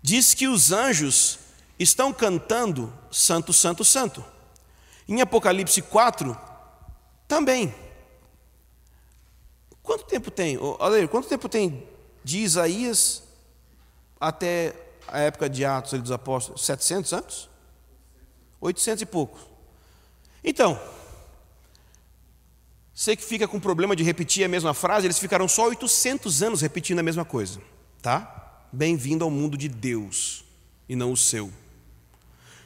[0.02, 1.38] diz que os anjos
[1.78, 4.24] estão cantando Santo, Santo, Santo.
[5.08, 6.36] Em Apocalipse 4,
[7.26, 7.74] também.
[9.82, 10.58] Quanto tempo tem?
[10.60, 11.86] Olha, quanto tempo tem
[12.24, 13.22] de Isaías
[14.18, 14.74] até
[15.06, 16.64] a época de Atos dos Apóstolos?
[16.64, 17.48] 700 anos?
[18.60, 19.40] 800 e poucos.
[20.42, 20.80] Então,
[22.96, 26.62] você que fica com problema de repetir a mesma frase, eles ficaram só 800 anos
[26.62, 27.60] repetindo a mesma coisa,
[28.00, 28.64] tá?
[28.72, 30.42] Bem-vindo ao mundo de Deus
[30.88, 31.52] e não o seu.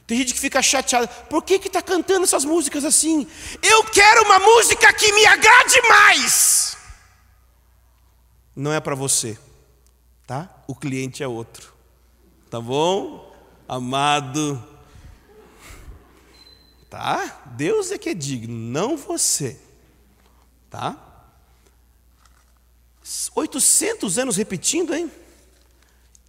[0.06, 3.26] Tem gente que fica chateada, por que está cantando essas músicas assim?
[3.60, 6.76] Eu quero uma música que me agrade mais
[8.54, 9.38] não é para você,
[10.26, 10.62] tá?
[10.68, 11.72] O cliente é outro,
[12.50, 13.34] tá bom?
[13.66, 14.62] Amado,
[16.88, 17.42] tá?
[17.56, 19.58] Deus é que é digno, não você,
[20.70, 20.96] tá?
[23.34, 25.10] 800 anos repetindo, hein?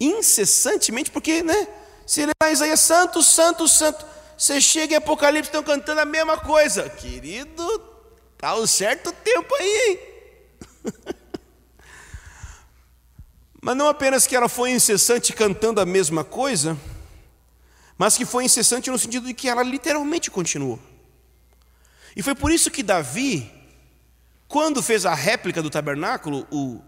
[0.00, 1.68] Incessantemente, porque, né?
[2.06, 4.04] Se ele é Isaías, santo, santo, santo.
[4.36, 6.90] Você chega em Apocalipse, estão cantando a mesma coisa.
[6.90, 7.64] Querido,
[8.36, 10.00] tá um certo tempo aí, hein?
[13.62, 16.76] Mas não apenas que ela foi incessante cantando a mesma coisa,
[17.96, 20.80] mas que foi incessante no sentido de que ela literalmente continuou.
[22.16, 23.48] E foi por isso que Davi,
[24.52, 26.78] quando fez a réplica do tabernáculo, o,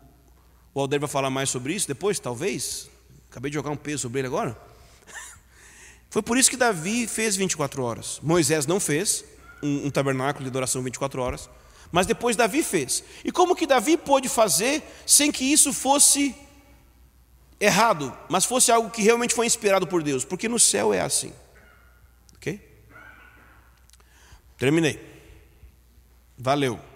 [0.75, 2.91] o Alder vai falar mais sobre isso depois, talvez.
[3.31, 4.55] Acabei de jogar um peso sobre ele agora.
[6.11, 8.21] Foi por isso que Davi fez 24 horas.
[8.23, 9.25] Moisés não fez
[9.63, 11.49] um, um tabernáculo de adoração 24 horas,
[11.91, 13.03] mas depois Davi fez.
[13.25, 16.37] E como que Davi pôde fazer sem que isso fosse
[17.59, 21.33] errado, mas fosse algo que realmente foi inspirado por Deus, porque no céu é assim.
[22.37, 22.61] Ok?
[24.59, 25.01] Terminei.
[26.37, 26.93] Valeu.